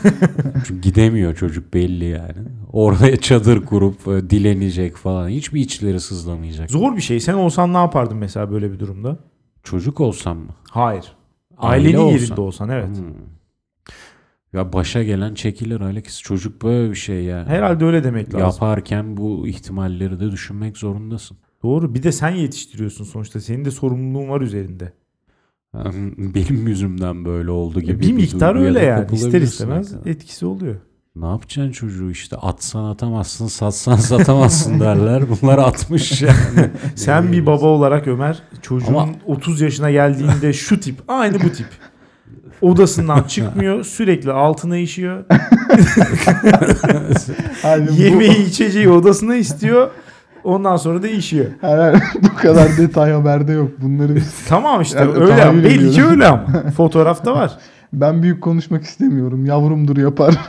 [0.65, 2.47] Çünkü gidemiyor çocuk belli yani.
[2.73, 5.30] Oraya çadır kurup e, dilenecek falan.
[5.30, 6.71] Hiçbir içleri sızlamayacak.
[6.71, 7.19] Zor bir şey.
[7.19, 9.17] Sen olsan ne yapardın mesela böyle bir durumda?
[9.63, 10.51] Çocuk olsam mı?
[10.69, 11.05] Hayır.
[11.57, 12.19] Aile Ailenin olsam.
[12.19, 12.88] yerinde olsan evet.
[12.97, 13.05] Hmm.
[14.53, 16.21] Ya başa gelen çekilir Alex.
[16.21, 17.45] Çocuk böyle bir şey ya.
[17.47, 18.47] Herhalde öyle demek lazım.
[18.47, 21.38] Yaparken bu ihtimalleri de düşünmek zorundasın.
[21.66, 21.95] Doğru.
[21.95, 23.41] Bir de sen yetiştiriyorsun sonuçta.
[23.41, 24.93] Senin de sorumluluğun var üzerinde.
[26.18, 27.99] Benim yüzümden böyle oldu gibi.
[27.99, 29.07] bir miktar öyle yani.
[29.11, 30.11] İster istemez mesela.
[30.11, 30.76] etkisi oluyor.
[31.16, 35.24] Ne yapacaksın çocuğu işte atsan atamazsın satsan satamazsın derler.
[35.30, 36.36] Bunlar atmış yani.
[36.95, 41.68] Sen bir baba olarak Ömer çocuğun Ama- 30 yaşına geldiğinde şu tip aynı bu tip.
[42.61, 45.24] Odasından çıkmıyor sürekli altına işiyor.
[47.97, 49.91] Yemeği içeceği odasına istiyor.
[50.46, 51.46] Ondan sonra da işiyor.
[51.62, 53.72] Her, bu kadar detay haberde yok.
[53.82, 56.12] Bunları biz Tamam işte Evet, öyle tahayyül belli ki ediyorum.
[56.12, 56.46] öyle ama.
[56.78, 57.52] Fotoğrafta var.
[57.93, 59.46] Ben büyük konuşmak istemiyorum.
[59.46, 60.36] Yavrumdur yapar.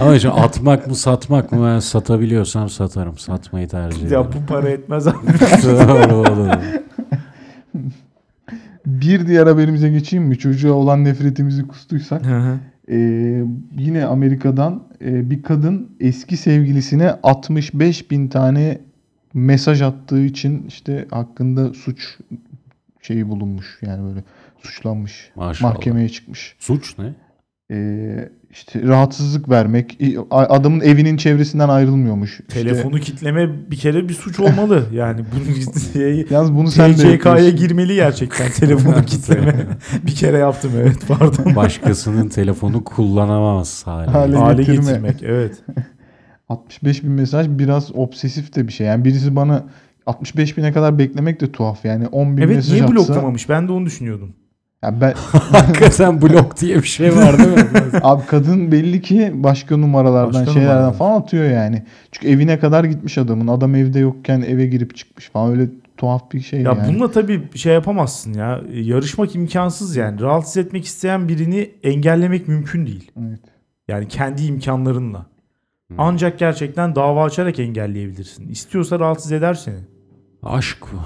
[0.00, 3.18] Ama işte atmak mı satmak mı ben satabiliyorsam satarım.
[3.18, 4.12] Satmayı tercih ederim.
[4.12, 5.16] Ya bu para etmez abi.
[8.86, 10.38] Bir diğer haberimize geçeyim mi?
[10.38, 12.26] Çocuğa olan nefretimizi kustuysak.
[12.26, 12.58] Hı hı.
[12.88, 12.96] Ee,
[13.78, 18.80] yine Amerika'dan bir kadın eski sevgilisine 65 bin tane
[19.34, 22.18] mesaj attığı için işte hakkında suç
[23.02, 23.78] şeyi bulunmuş.
[23.82, 24.24] Yani böyle
[24.62, 25.30] suçlanmış.
[25.34, 25.72] Maşallah.
[25.72, 26.56] Mahkemeye çıkmış.
[26.58, 27.14] Suç ne?
[27.70, 29.98] Ee, işte rahatsızlık vermek.
[30.30, 32.30] Adamın evinin çevresinden ayrılmıyormuş.
[32.40, 34.86] İşte- Telefonu kitleme bir kere bir suç olmalı.
[34.92, 35.42] Yani bunu
[36.30, 37.56] Yalnız bunu sen de yapıyorsun.
[37.56, 39.54] girmeli gerçekten telefonu kitleme.
[40.06, 41.56] bir kere yaptım evet pardon.
[41.56, 44.10] Başkasının telefonu kullanamaz hale.
[44.10, 44.84] Hale- Hale getirme.
[44.86, 45.54] getirmek evet.
[46.48, 48.86] 65 bin mesaj biraz obsesif de bir şey.
[48.86, 49.64] Yani birisi bana
[50.06, 51.84] 65 bine kadar beklemek de tuhaf.
[51.84, 52.94] Yani 10 bin Evet mesaj niye atsa.
[52.94, 54.32] bloklamamış ben de onu düşünüyordum.
[54.82, 57.64] Ya ben, Hakikaten blok diye bir şey var değil mi?
[58.02, 60.98] abi kadın belli ki başka numaralardan Başka şeylerden numaralar.
[60.98, 61.82] falan atıyor yani.
[62.12, 63.46] Çünkü evine kadar gitmiş adamın.
[63.46, 65.50] Adam evde yokken eve girip çıkmış falan.
[65.50, 66.88] Öyle tuhaf bir şey Ya yani.
[66.88, 68.60] bununla tabii şey yapamazsın ya.
[68.72, 70.20] Yarışmak imkansız yani.
[70.20, 73.10] Rahatsız etmek isteyen birini engellemek mümkün değil.
[73.28, 73.40] Evet.
[73.88, 75.26] Yani kendi imkanlarınla.
[75.98, 78.48] Ancak gerçekten dava açarak engelleyebilirsin.
[78.48, 79.78] İstiyorsa rahatsız eder seni.
[80.42, 80.96] Aşk bu.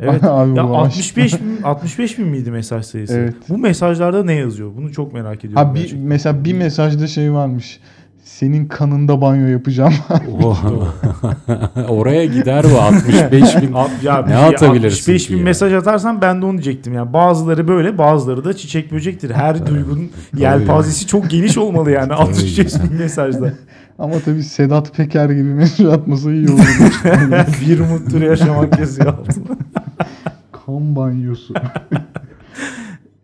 [0.00, 0.24] Evet.
[0.28, 0.86] Abi ya bu aşk.
[0.86, 3.18] 65 bin, 65 bin miydi mesaj sayısı?
[3.18, 3.34] Evet.
[3.48, 4.70] Bu mesajlarda ne yazıyor?
[4.76, 5.68] Bunu çok merak ediyorum.
[5.68, 6.08] Ha bir, gerçekten.
[6.08, 7.80] mesela bir mesajda şey varmış.
[8.24, 9.94] Senin kanında banyo yapacağım.
[11.88, 13.74] Oraya gider bu 65 bin.
[14.02, 15.44] Ya Ne bir atabilirsin 65 ki bin ya?
[15.44, 16.94] mesaj atarsan ben de onu diyecektim.
[16.94, 19.30] Yani bazıları böyle bazıları da çiçek böcektir.
[19.30, 23.52] Her duygunun yelpazesi çok geniş olmalı yani 65 bin mesajda.
[24.00, 27.02] Ama tabii Sedat Peker gibi mesaj atması iyi olur.
[27.68, 29.56] bir umuttur yaşamak yazıyor altına.
[30.52, 31.54] kan banyosu.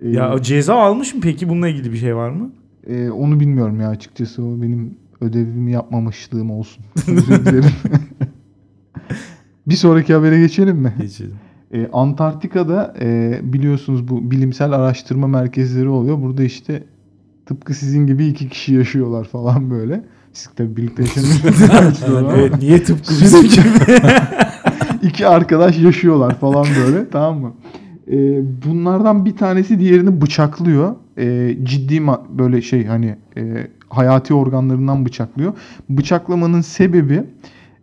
[0.01, 1.49] Ee, Ya o ceza almış mı peki?
[1.49, 2.51] Bununla ilgili bir şey var mı?
[2.87, 4.43] e, onu bilmiyorum ya açıkçası.
[4.43, 6.85] O benim ödevimi yapmamışlığım olsun.
[9.67, 10.95] Bir sonraki habere geçelim mi?
[11.01, 11.35] Geçelim.
[11.73, 16.23] Ee, Antarktika'da e, biliyorsunuz bu bilimsel araştırma merkezleri oluyor.
[16.23, 16.85] Burada işte
[17.47, 20.05] tıpkı sizin gibi iki kişi yaşıyorlar falan böyle.
[20.57, 22.03] Tabii birlikte yaşamıyorsunuz.
[22.19, 23.63] ama evet niye tıpkı bizim gibi?
[25.03, 27.53] iki arkadaş yaşıyorlar falan böyle tamam mı?
[28.11, 30.95] Ee, bunlardan bir tanesi diğerini bıçaklıyor.
[31.19, 32.07] Ee, ciddi
[32.39, 35.53] böyle şey hani e, hayati organlarından bıçaklıyor.
[35.89, 37.25] Bıçaklamanın sebebi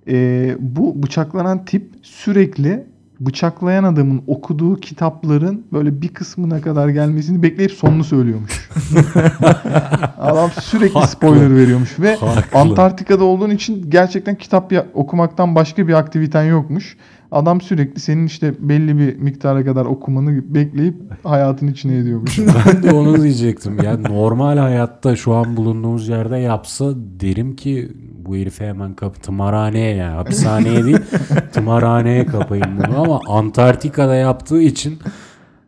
[0.07, 2.83] e, bu bıçaklanan tip sürekli
[3.19, 8.69] bıçaklayan adamın okuduğu kitapların böyle bir kısmına kadar gelmesini bekleyip sonunu söylüyormuş.
[10.19, 11.07] Adam sürekli Haklı.
[11.07, 12.59] spoiler veriyormuş ve Haklı.
[12.59, 16.97] Antarktika'da olduğun için gerçekten kitap ya- okumaktan başka bir aktiviten yokmuş.
[17.31, 22.39] Adam sürekli senin işte belli bir miktara kadar okumanı bekleyip hayatın içine ediyormuş.
[22.67, 23.83] Ben de onu diyecektim.
[23.83, 26.85] Ya normal hayatta şu an bulunduğumuz yerde yapsa
[27.19, 27.91] derim ki
[28.25, 30.99] bu herife hemen kapı tımarhaneye ya hapishaneye değil
[31.53, 34.99] tımarhaneye kapayım bunu ama Antarktika'da yaptığı için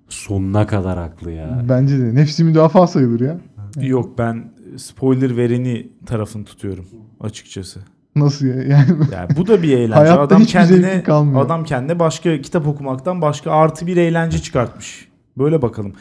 [0.10, 1.62] sonuna kadar haklı ya.
[1.70, 3.38] Bence de nefsi müdafaa sayılır ya.
[3.82, 6.86] Yok ben spoiler vereni tarafını tutuyorum
[7.20, 7.80] açıkçası.
[8.16, 8.56] Nasıl ya?
[8.56, 9.94] Yani Yani bu da bir eğlence.
[9.94, 11.46] Hayatta adam hiçbir kendine kalmıyor.
[11.46, 15.08] adam kendine başka kitap okumaktan başka artı bir eğlence çıkartmış.
[15.38, 15.94] Böyle bakalım.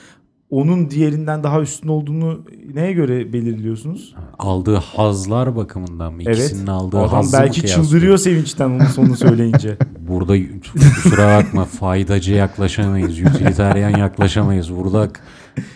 [0.51, 2.41] Onun diğerinden daha üstün olduğunu
[2.75, 4.15] neye göre belirliyorsunuz?
[4.39, 6.23] Aldığı hazlar bakımından mı?
[6.27, 6.39] Evet.
[6.39, 9.77] İkisinin aldığı Adam hazzı belki çıldırıyor sevinçten onun sonunu söyleyince.
[10.09, 10.37] Burada
[10.73, 13.21] kusura bakma faydacı yaklaşamayız.
[13.21, 14.77] Utilitarian yaklaşamayız.
[14.77, 15.09] Burada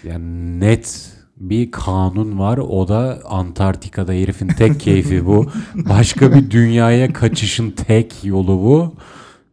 [0.05, 2.59] yani net bir kanun var.
[2.59, 5.47] O da Antarktika'da herifin tek keyfi bu.
[5.75, 8.95] Başka bir dünyaya kaçışın tek yolu bu.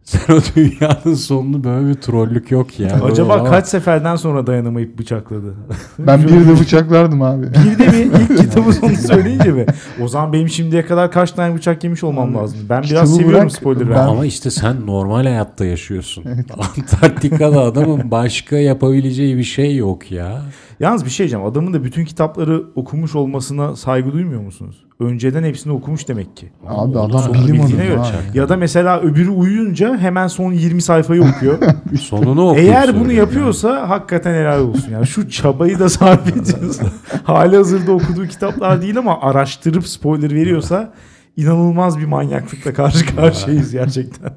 [0.05, 2.99] Sen o dünyanın sonunu böyle bir trollük yok ya.
[3.03, 5.53] Acaba Ama kaç seferden sonra dayanamayıp bıçakladı?
[5.99, 7.47] ben bir de bıçaklardım abi.
[7.47, 8.11] Bir de mi?
[8.29, 9.65] İlk kitabı sonu söyleyince mi?
[10.03, 12.59] O zaman benim şimdiye kadar kaç tane bıçak yemiş olmam lazım.
[12.69, 13.95] Ben kitabı biraz seviyorum bırak, spoiler ben-.
[13.95, 16.25] Ama işte sen normal hayatta yaşıyorsun.
[16.77, 20.41] Antarktika'da adamın başka yapabileceği bir şey yok ya.
[20.79, 21.45] Yalnız bir şey diyeceğim.
[21.45, 24.85] Adamın da bütün kitapları okumuş olmasına saygı duymuyor musunuz?
[24.99, 26.49] Önceden hepsini okumuş demek ki.
[26.67, 27.87] Abi adam sonu bilim bildiğine adamı.
[27.87, 27.97] göre.
[27.97, 28.11] ha.
[28.33, 31.57] Ya da mesela öbürü uyuyunca hemen son 20 sayfayı okuyor.
[31.99, 34.91] Sonunu okuyup Eğer bunu yapıyorsa hakikaten helal olsun.
[34.91, 36.85] Yani şu çabayı da sarf ediyorsa
[37.23, 40.93] hali hazırda okuduğu kitaplar değil ama araştırıp spoiler veriyorsa
[41.37, 44.31] inanılmaz bir manyaklıkla karşı karşıyayız gerçekten.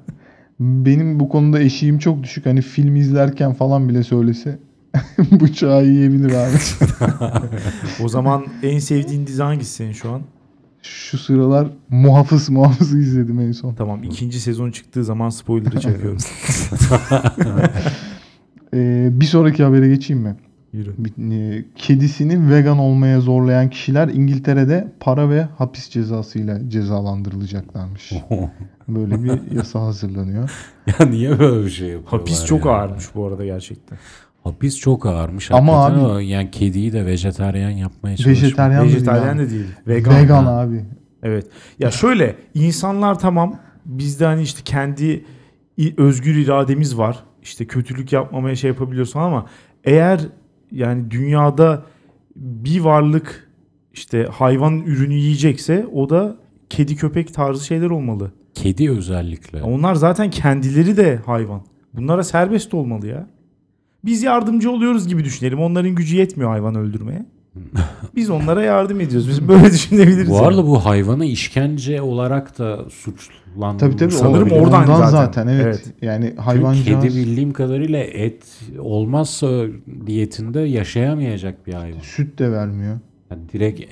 [0.60, 2.46] Benim bu konuda eşiğim çok düşük.
[2.46, 4.58] Hani film izlerken falan bile söylese
[5.40, 6.56] bıçağı yiyebilir abi.
[8.02, 10.20] O zaman en sevdiğin dizi hangisi senin şu an?
[10.82, 13.74] Şu sıralar muhafız muhafızı izledim en son.
[13.74, 16.18] Tamam ikinci sezon çıktığı zaman spoiler'ı çekiyorum.
[18.74, 20.36] Ee, bir sonraki habere geçeyim mi?
[20.72, 20.94] Yürü.
[21.34, 28.12] E, Kedisini vegan olmaya zorlayan kişiler İngiltere'de para ve hapis cezasıyla cezalandırılacaklarmış.
[28.88, 30.50] Böyle bir yasa hazırlanıyor.
[31.00, 32.72] ya niye böyle bir şey yapıyorlar Hapis çok ya?
[32.72, 33.98] ağırmış bu arada gerçekten.
[34.52, 35.50] Hapis çok ağırmış.
[35.50, 38.42] Ama hakikaten abi- yani kediyi de vejetaryen yapmaya çalışmış.
[38.42, 39.66] Vejetaryen de Vejetaryen değil de değil.
[39.86, 40.22] Vegan.
[40.22, 40.84] Vegan, abi.
[41.22, 41.46] Evet.
[41.78, 45.24] Ya şöyle insanlar tamam bizde hani işte kendi
[45.78, 47.18] i- özgür irademiz var.
[47.42, 49.46] İşte kötülük yapmamaya şey yapabiliyorsun ama
[49.84, 50.20] eğer
[50.72, 51.82] yani dünyada
[52.36, 53.48] bir varlık
[53.92, 56.36] işte hayvan ürünü yiyecekse o da
[56.70, 58.32] kedi köpek tarzı şeyler olmalı.
[58.54, 59.62] Kedi özellikle.
[59.62, 61.62] Onlar zaten kendileri de hayvan.
[61.94, 63.26] Bunlara serbest olmalı ya.
[64.04, 65.58] Biz yardımcı oluyoruz gibi düşünelim.
[65.60, 67.26] Onların gücü yetmiyor hayvan öldürmeye.
[68.16, 69.28] Biz onlara yardım ediyoruz.
[69.28, 70.30] Biz böyle düşünebiliriz.
[70.30, 70.46] Bu yani.
[70.46, 73.80] arada bu hayvanı işkence olarak da suçlandırılmış.
[73.80, 74.10] Tabii tabii.
[74.12, 75.10] Sanırım o- oradan ondan zaten.
[75.10, 75.46] zaten.
[75.46, 75.64] evet.
[75.64, 75.94] Evet.
[76.02, 78.44] Yani Çünkü hayvancağız Kedi bildiğim kadarıyla et
[78.78, 79.62] olmazsa
[80.06, 82.00] diyetinde yaşayamayacak bir hayvan.
[82.00, 82.96] süt de vermiyor.
[83.30, 83.86] Yani direkt e,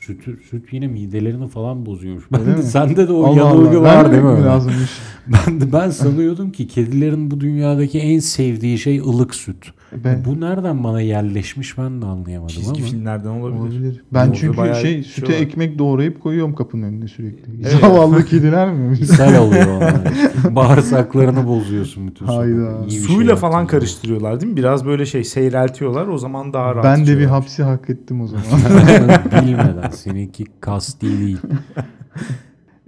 [0.00, 0.20] süt,
[0.50, 2.24] süt yine midelerini falan bozuyormuş.
[2.32, 2.62] Ben de, mi?
[2.62, 3.82] sende de o Allah yanılgı Allah.
[3.96, 4.44] var değil mi?
[4.44, 4.90] Lazımmış?
[5.46, 9.66] Ben de ben sanıyordum ki kedilerin bu dünyadaki en sevdiği şey ılık süt.
[10.04, 12.90] Ben, Bu nereden bana yerleşmiş ben de anlayamadım Çizgi ama.
[12.90, 13.60] filmlerden olabilir.
[13.60, 14.02] olabilir.
[14.14, 15.38] Ben Orada çünkü şey şey süte var.
[15.40, 17.52] ekmek doğrayıp koyuyorum kapının önüne sürekli.
[17.62, 17.72] Evet.
[17.80, 18.98] Zavallı kediler mi?
[19.00, 20.00] İshal oluyor onlar.
[20.56, 22.78] Bağırsaklarını bozuyorsun bütün Hayda.
[22.88, 24.56] İyi şey Suyla yaptın falan karıştırıyorlar değil mi?
[24.56, 26.06] Biraz böyle şey seyreltiyorlar.
[26.06, 28.39] O zaman daha rahat ben de bir hapsi hak ettim o zaman.
[29.42, 29.90] Bilmeden.
[29.90, 31.38] Seninki kasti değil.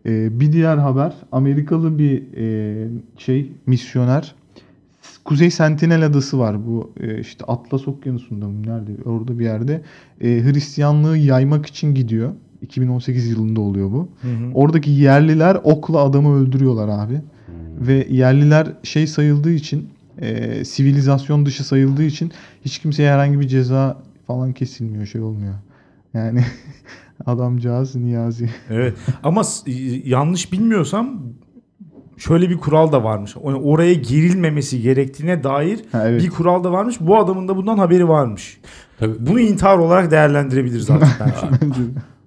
[0.07, 2.89] Ee, bir diğer haber Amerikalı bir e,
[3.19, 4.35] şey misyoner
[5.25, 9.83] Kuzey Sentinel Adası var bu e, işte Atlas Okyanusu'nda mı nerede orada bir yerde
[10.21, 12.33] e, Hristiyanlığı yaymak için gidiyor.
[12.63, 14.09] 2018 yılında oluyor bu.
[14.23, 14.53] Hı hı.
[14.55, 17.21] Oradaki yerliler okla adamı öldürüyorlar abi.
[17.81, 19.89] Ve yerliler şey sayıldığı için
[20.19, 22.33] e, sivilizasyon dışı sayıldığı için
[22.65, 25.55] hiç kimseye herhangi bir ceza falan kesilmiyor şey olmuyor.
[26.15, 26.45] Yani
[27.27, 28.51] adamcağız Niyazi.
[28.71, 28.95] Evet.
[29.23, 29.43] Ama
[30.05, 31.23] yanlış bilmiyorsam
[32.17, 33.37] şöyle bir kural da varmış.
[33.43, 36.23] Oraya girilmemesi gerektiğine dair Ha, evet.
[36.23, 36.97] bir kural da varmış.
[37.01, 38.61] Bu adamın da bundan haberi varmış.
[38.99, 41.09] Tabii Bunu intihar olarak değerlendirebiliriz artık
[41.63, 41.81] bence.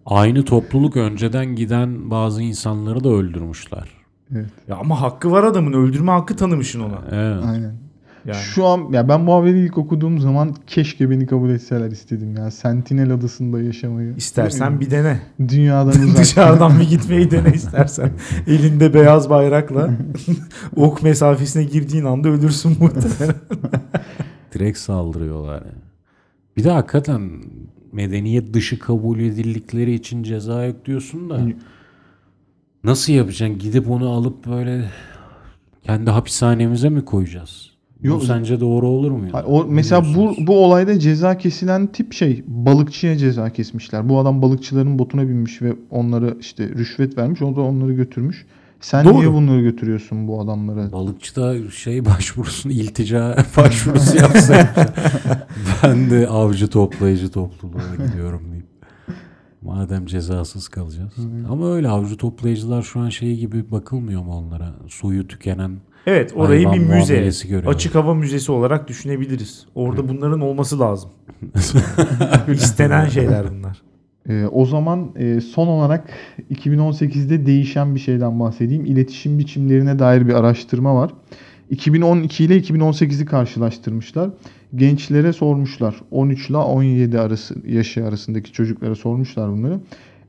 [0.05, 3.89] Aynı topluluk önceden giden bazı insanları da öldürmüşler.
[4.31, 4.49] Evet.
[4.67, 5.73] ya ama hakkı var adamın.
[5.73, 6.99] Öldürme hakkı tanımışsın ona.
[7.11, 7.43] Evet.
[7.45, 7.84] Aynen.
[8.25, 8.37] Yani.
[8.37, 12.51] Şu an ya ben bu haberi ilk okuduğum zaman keşke beni kabul etseler istedim ya.
[12.51, 14.13] Sentinel adasında yaşamayı.
[14.17, 15.21] İstersen bir dene.
[15.47, 16.17] dünyadan uzak.
[16.17, 18.11] Dışarıdan bir gitmeyi dene istersen.
[18.47, 19.89] Elinde beyaz bayrakla
[20.75, 23.35] ok mesafesine girdiğin anda ölürsün muhtemelen.
[24.53, 25.53] Direkt saldırıyorlar.
[25.53, 25.77] yani.
[26.57, 27.31] Bir de hakikaten
[27.91, 31.41] medeniyet dışı kabul edildikleri için ceza yok diyorsun da
[32.83, 33.59] nasıl yapacaksın?
[33.59, 34.91] Gidip onu alıp böyle
[35.83, 37.74] kendi hapishanemize mi koyacağız?
[38.01, 38.21] Yok.
[38.21, 39.25] Bu sence doğru olur mu?
[39.25, 39.33] ya?
[39.33, 44.09] Hayır, O, mesela bu, bu olayda ceza kesilen tip şey balıkçıya ceza kesmişler.
[44.09, 47.41] Bu adam balıkçıların botuna binmiş ve onlara işte rüşvet vermiş.
[47.41, 48.45] O da onları götürmüş.
[48.81, 49.13] Sen Doğru.
[49.15, 50.91] niye bunları götürüyorsun bu adamlara?
[50.91, 54.69] Balıkçı da şey başvurusunu iltica başvurusu yapsaydı.
[55.83, 58.65] ben de avcı toplayıcı topluluğuna gidiyorum deyip.
[59.61, 61.13] Madem cezasız kalacağız.
[61.49, 64.73] Ama öyle avcı toplayıcılar şu an şey gibi bakılmıyor mu onlara?
[64.87, 65.71] Suyu tükenen
[66.05, 69.65] Evet orayı Hayvan bir müze, muamelesi açık hava müzesi olarak düşünebiliriz.
[69.75, 71.09] Orada bunların olması lazım.
[72.53, 73.81] İstenen şeyler bunlar.
[74.29, 76.09] Ee, o zaman e, son olarak
[76.53, 78.85] 2018'de değişen bir şeyden bahsedeyim.
[78.85, 81.11] İletişim biçimlerine dair bir araştırma var.
[81.69, 84.29] 2012 ile 2018'i karşılaştırmışlar.
[84.75, 85.95] Gençlere sormuşlar.
[86.11, 89.79] 13 ile 17 arası yaşı arasındaki çocuklara sormuşlar bunları.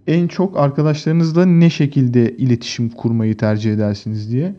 [0.07, 4.55] En çok arkadaşlarınızla ne şekilde iletişim kurmayı tercih edersiniz diye.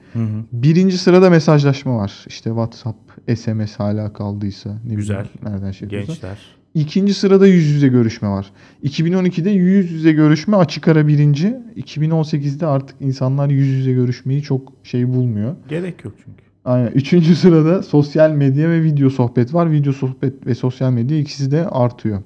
[0.51, 2.25] Birinci sırada mesajlaşma var.
[2.27, 2.97] İşte WhatsApp,
[3.35, 4.69] SMS hala kaldıysa.
[4.69, 5.25] Ne bileyim, Güzel.
[5.43, 6.13] Nereden şey yapıyorsa.
[6.13, 6.37] Gençler.
[6.73, 8.51] İkinci sırada yüz yüze görüşme var.
[8.83, 11.55] 2012'de yüz yüze görüşme açık ara birinci.
[11.77, 15.55] 2018'de artık insanlar yüz yüze görüşmeyi çok şey bulmuyor.
[15.69, 16.43] Gerek yok çünkü.
[16.65, 16.87] Aynen.
[16.91, 19.71] Üçüncü sırada sosyal medya ve video sohbet var.
[19.71, 22.21] Video sohbet ve sosyal medya ikisi de artıyor.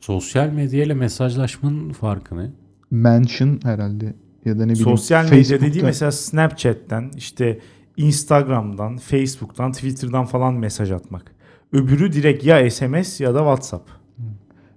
[0.00, 2.50] Sosyal medya ile mesajlaşmanın farkı ne?
[2.90, 4.84] Mention herhalde ya da ne bileyim.
[4.88, 7.58] Sosyal medya Facebook'ta- dediği mesela Snapchat'ten, işte
[7.96, 11.32] Instagram'dan, Facebook'tan, Twitter'dan falan mesaj atmak.
[11.72, 13.90] Öbürü direkt ya SMS ya da WhatsApp.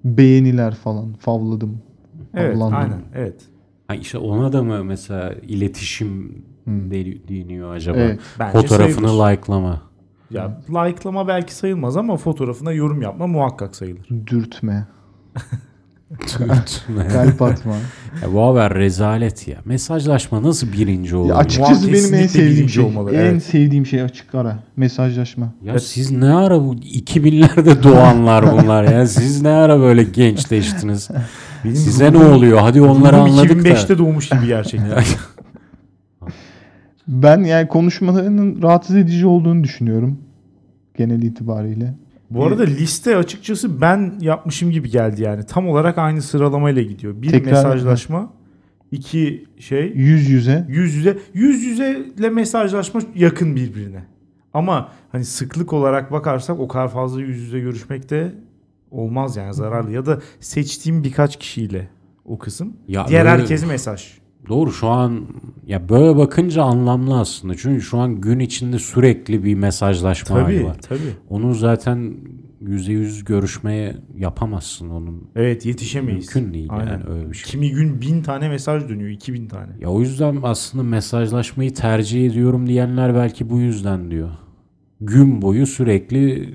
[0.03, 1.13] beğeniler falan.
[1.13, 1.81] Favladım.
[2.33, 2.77] Evet, favlandım.
[2.77, 3.01] aynen.
[3.15, 3.41] Evet.
[3.87, 7.97] Ha işte ona da mı mesela iletişim de- deniyor acaba?
[7.97, 8.19] Evet.
[8.39, 9.31] Bence Fotoğrafını sayılır.
[9.31, 9.81] like'lama.
[10.31, 14.07] Ya like'lama belki sayılmaz ama fotoğrafına yorum yapma muhakkak sayılır.
[14.27, 14.87] Dürtme.
[17.13, 17.73] Kalp atma.
[18.21, 19.57] ya bu haber rezalet ya.
[19.65, 21.15] Mesajlaşma nasıl birinci?
[21.15, 22.83] Ya Ya, açıkçası benim en kesinlikle sevdiğim birinci şey.
[22.83, 23.43] olmalı, En evet.
[23.43, 24.59] sevdiğim şey açık ara.
[24.77, 25.53] Mesajlaşma.
[25.79, 29.07] siz ne ara bu 2000'lerde doğanlar bunlar ya.
[29.07, 31.09] Siz ne ara böyle gençleştiniz?
[31.63, 32.59] Benim Size ne oluyor?
[32.59, 33.69] Hadi onları ruhum anladık da.
[33.69, 35.03] 2005'te doğmuş gibi gerçekten.
[37.07, 40.17] Ben yani konuşmalarının rahatsız edici olduğunu düşünüyorum.
[40.97, 41.93] Genel itibariyle.
[42.33, 45.45] Bu arada liste açıkçası ben yapmışım gibi geldi yani.
[45.45, 47.21] Tam olarak aynı sıralamayla gidiyor.
[47.21, 48.33] Bir Tekrar- mesajlaşma,
[48.91, 50.65] iki şey Yüz yüze.
[50.69, 51.17] yüz yüze.
[51.33, 54.03] Yüz yüzeyle mesajlaşma yakın birbirine.
[54.53, 58.33] Ama hani sıklık olarak bakarsak o kadar fazla yüz yüze görüşmek de
[58.91, 59.91] olmaz yani zararlı.
[59.91, 61.87] Ya da seçtiğim birkaç kişiyle
[62.25, 62.73] o kısım.
[62.87, 64.20] Ya Diğer böyle- herkes mesaj.
[64.49, 65.21] Doğru şu an
[65.67, 67.55] ya böyle bakınca anlamlı aslında.
[67.57, 70.77] Çünkü şu an gün içinde sürekli bir mesajlaşma hali Tabii var.
[70.81, 70.99] tabii.
[71.29, 72.13] Onun zaten
[72.61, 75.23] yüzde yüz görüşmeye yapamazsın onun.
[75.35, 76.35] Evet yetişemeyiz.
[76.35, 76.91] Mümkün değil Aynen.
[76.91, 77.51] yani öyle bir şey.
[77.51, 79.71] Kimi gün bin tane mesaj dönüyor, iki bin tane.
[79.79, 84.29] Ya o yüzden aslında mesajlaşmayı tercih ediyorum diyenler belki bu yüzden diyor.
[85.01, 86.49] Gün boyu sürekli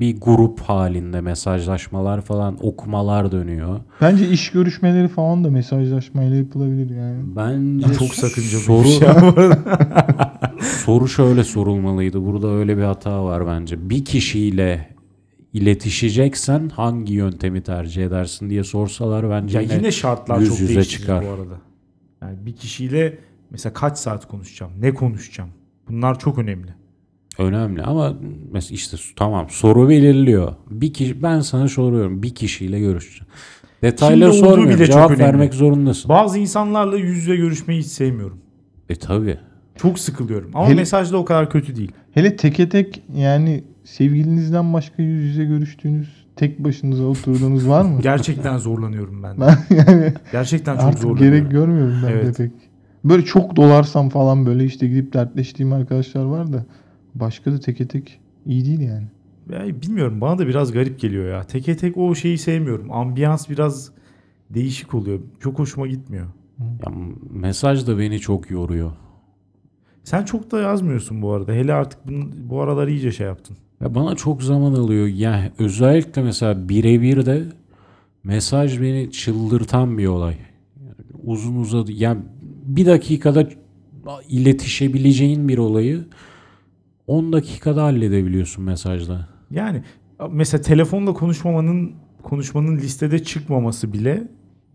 [0.00, 3.80] bir grup halinde mesajlaşmalar falan okumalar dönüyor.
[4.00, 7.22] Bence iş görüşmeleri falan da mesajlaşmayla yapılabilir yani.
[7.36, 9.08] Bence Çok sakıncalı soru, bir şey
[10.84, 12.26] soru şöyle sorulmalıydı.
[12.26, 13.90] Burada öyle bir hata var bence.
[13.90, 14.96] Bir kişiyle
[15.52, 20.74] iletişeceksen hangi yöntemi tercih edersin diye sorsalar bence Ya yine, yine şartlar yüz çok yüze
[20.74, 21.24] değişir çıkar.
[21.24, 21.60] bu arada.
[22.22, 23.18] Yani bir kişiyle
[23.50, 25.50] mesela kaç saat konuşacağım, ne konuşacağım?
[25.88, 26.74] Bunlar çok önemli.
[27.38, 28.14] Önemli ama
[28.52, 30.52] mesela işte tamam soru belirliyor.
[30.70, 33.26] Bir kişi ben sana soruyorum bir kişiyle görüşeceğim.
[33.82, 34.68] Detayları olduğu sormuyorum.
[34.74, 35.22] bile çok Cevap önemli.
[35.24, 36.08] vermek zorundasın.
[36.08, 38.38] Bazı insanlarla yüz yüze görüşmeyi hiç sevmiyorum.
[38.88, 39.38] E tabi.
[39.76, 40.50] Çok sıkılıyorum.
[40.54, 41.92] Ama Hele- mesajda o kadar kötü değil.
[42.12, 47.98] Hele teke tek yani sevgilinizden başka yüz yüze görüştüğünüz tek başınıza oturduğunuz var mı?
[48.02, 49.40] Gerçekten zorlanıyorum ben.
[49.40, 51.38] ben yani Gerçekten çok artık zorlanıyorum.
[51.38, 52.24] gerek görmüyorum ben Evet.
[52.38, 52.52] de pek.
[53.04, 56.66] Böyle çok dolarsam falan böyle işte gidip dertleştiğim arkadaşlar var da
[57.20, 59.06] başka da teke tek iyi değil yani.
[59.50, 61.44] Ya bilmiyorum bana da biraz garip geliyor ya.
[61.44, 62.92] Teke tek o şeyi sevmiyorum.
[62.92, 63.90] Ambiyans biraz
[64.50, 65.20] değişik oluyor.
[65.40, 66.26] Çok hoşuma gitmiyor.
[66.60, 66.92] Ya,
[67.30, 68.92] mesaj da beni çok yoruyor.
[70.04, 71.52] Sen çok da yazmıyorsun bu arada.
[71.52, 73.56] Hele artık bunu, bu aralar iyice şey yaptın.
[73.80, 75.06] Ya bana çok zaman alıyor.
[75.06, 77.44] Ya özellikle mesela birebir de
[78.24, 80.36] mesaj beni çıldırtan bir olay.
[80.80, 80.94] Yani
[81.24, 81.92] uzun uzadı.
[81.92, 82.16] Ya
[82.66, 83.48] bir dakikada
[84.28, 86.04] iletişebileceğin bir olayı
[87.06, 89.28] 10 dakikada halledebiliyorsun mesajla.
[89.50, 89.82] Yani
[90.30, 91.92] mesela telefonla konuşmamanın
[92.22, 94.28] konuşmanın listede çıkmaması bile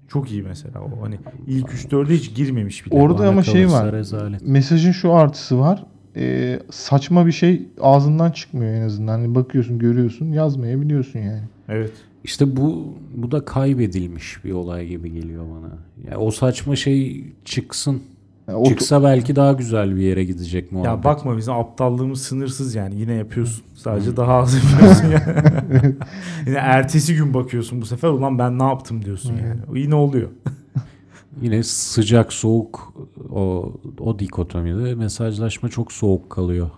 [0.08, 0.82] çok iyi mesela.
[0.82, 2.96] O hani ilk 3-4'e hiç girmemiş bile.
[2.96, 3.92] Orada Bana ama şey var.
[3.92, 4.48] Rezalet.
[4.48, 5.86] Mesajın şu artısı var.
[6.16, 9.12] Ee, saçma bir şey ağzından çıkmıyor en azından.
[9.12, 11.44] Hani bakıyorsun, görüyorsun, yazmayabiliyorsun yani.
[11.70, 11.92] Evet.
[12.24, 15.78] İşte bu bu da kaybedilmiş bir olay gibi geliyor bana.
[16.12, 18.02] Ya o saçma şey çıksın.
[18.48, 20.90] Yani o- Çıksa belki daha güzel bir yere gidecek muhabbet.
[20.92, 23.00] Ya bakma bizim aptallığımız sınırsız yani.
[23.00, 23.64] Yine yapıyorsun.
[23.74, 25.96] Sadece daha az yapıyorsun yani.
[26.48, 29.80] Yine ertesi gün bakıyorsun bu sefer ulan ben ne yaptım diyorsun yani.
[29.80, 30.30] Yine oluyor.
[31.42, 32.94] Yine sıcak soğuk
[33.32, 36.70] o o dikotomide mesajlaşma çok soğuk kalıyor.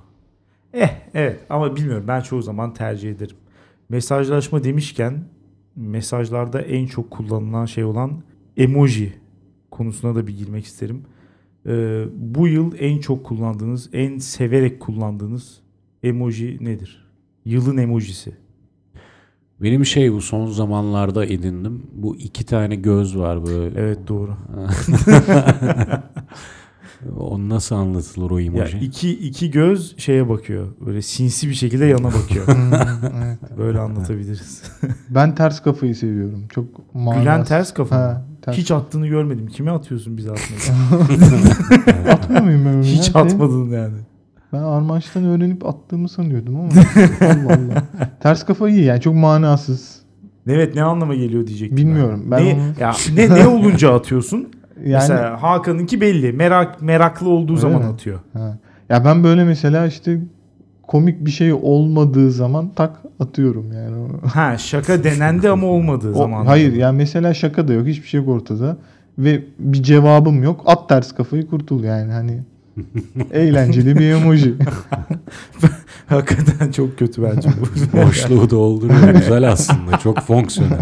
[0.74, 3.36] Eh evet ama bilmiyorum ben çoğu zaman tercih ederim.
[3.90, 5.24] Mesajlaşma demişken
[5.76, 8.12] mesajlarda en çok kullanılan şey olan
[8.58, 9.14] emoji
[9.72, 11.02] konusuna da bir girmek isterim.
[11.68, 15.60] Ee, bu yıl en çok kullandığınız, en severek kullandığınız
[16.04, 17.06] emoji nedir?
[17.46, 18.36] Yılın emojisi.
[19.62, 21.84] Benim şey bu son zamanlarda edindim.
[21.94, 23.80] Bu iki tane göz var böyle.
[23.80, 24.38] Evet doğru.
[27.20, 28.78] O nasıl anlatılır o Ya emoji?
[28.78, 30.68] iki, iki göz şeye bakıyor.
[30.86, 32.46] Böyle sinsi bir şekilde yana bakıyor.
[33.24, 33.58] evet.
[33.58, 34.64] Böyle anlatabiliriz.
[35.10, 36.44] Ben ters kafayı seviyorum.
[36.50, 36.66] Çok
[36.96, 37.22] manasız.
[37.24, 37.96] Gülen ters kafa?
[37.96, 38.58] Ha, ters.
[38.58, 39.48] Hiç attığını görmedim.
[39.48, 40.62] Kime atıyorsun bize atmayı?
[42.12, 42.82] atmıyor muyum ben?
[42.84, 43.22] Hiç ya?
[43.22, 43.94] atmadın yani.
[44.54, 46.70] Ben Armanç'tan öğrenip attığımı sanıyordum ama.
[47.22, 47.84] Allah Allah.
[48.20, 50.00] Ters kafa iyi yani çok manasız.
[50.48, 51.78] Evet ne anlama geliyor diyecektim.
[51.78, 52.24] Bilmiyorum.
[52.32, 54.48] Ben ne, onu- ya, ne, ne olunca atıyorsun?
[54.78, 56.34] Yani Mesela Hakan'ınki belli.
[56.34, 57.88] Merak meraklı olduğu zaman mi?
[57.88, 58.20] atıyor.
[58.34, 58.58] ha.
[58.90, 60.20] ya ben böyle mesela işte
[60.88, 64.08] komik bir şey olmadığı zaman tak atıyorum yani.
[64.34, 66.46] Ha şaka denendi ama olmadığı O- zaman.
[66.46, 68.78] hayır yani mesela şaka da yok hiçbir şey yok ortada
[69.18, 70.64] ve bir cevabım yok.
[70.66, 72.40] At ters kafayı kurtul yani hani
[73.32, 74.56] eğlenceli bir emoji.
[76.08, 77.98] Hakikaten çok kötü bence bu.
[77.98, 79.10] Boşluğu dolduruyor.
[79.10, 79.98] Güzel aslında.
[79.98, 80.80] Çok fonksiyonel.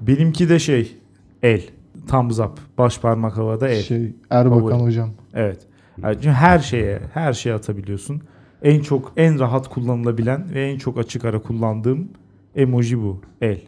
[0.00, 0.96] Benimki de şey
[1.42, 1.60] el.
[2.08, 2.60] Thumbs up.
[2.78, 3.82] Baş parmak havada el.
[3.82, 4.82] şey Erbakan Favori.
[4.82, 5.10] hocam.
[5.34, 5.58] Evet.
[6.02, 8.22] Yani çünkü her şeye, her şeye atabiliyorsun.
[8.62, 12.08] En çok, en rahat kullanılabilen ve en çok açık ara kullandığım
[12.54, 13.20] emoji bu.
[13.40, 13.60] El.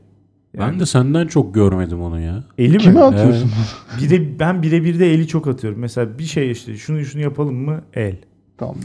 [0.59, 2.45] Ben de senden çok görmedim onu ya.
[2.59, 3.01] Eli Kime mi?
[3.01, 3.51] atıyorsun?
[4.03, 5.81] Bire, ben birebir de eli çok atıyorum.
[5.81, 7.81] Mesela bir şey işte şunu şunu yapalım mı?
[7.95, 8.17] El.
[8.59, 8.77] tamam.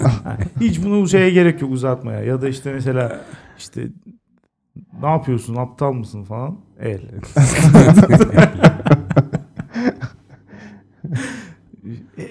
[0.60, 2.20] Hiç bunu şeye gerek yok uzatmaya.
[2.20, 3.20] Ya da işte mesela
[3.58, 3.88] işte
[5.02, 7.00] ne yapıyorsun aptal mısın falan el.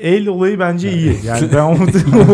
[0.02, 1.16] El olayı bence iyi.
[1.26, 1.78] Yani ben onu,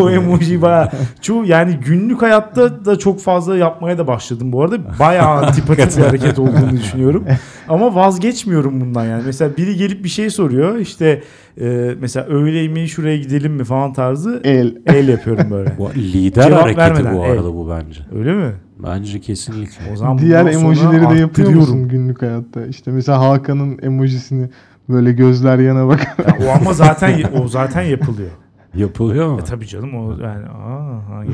[0.00, 4.78] o emoji baya çoğu yani günlük hayatta da çok fazla yapmaya da başladım bu arada.
[4.98, 7.24] Bayağı antipatik bir hareket olduğunu düşünüyorum.
[7.68, 9.22] Ama vazgeçmiyorum bundan yani.
[9.26, 10.76] Mesela biri gelip bir şey soruyor.
[10.76, 11.22] İşte
[11.60, 14.76] e, mesela öğle yemeği şuraya gidelim mi falan tarzı El.
[14.86, 15.72] el yapıyorum böyle.
[15.78, 18.00] Bu lider Cevap hareketi vermeden, bu arada bu bence.
[18.18, 18.52] Öyle mi?
[18.82, 19.92] Bence kesinlikle.
[19.92, 22.66] O zaman Diğer emojileri de yapıyor musun günlük hayatta?
[22.66, 24.48] İşte mesela Hakan'ın emojisini
[24.88, 26.16] böyle gözler yana bak.
[26.18, 28.30] Ya o ama zaten o zaten yapılıyor.
[28.74, 29.40] Yapılıyor mu?
[29.40, 31.32] E tabii canım o yani aa hangi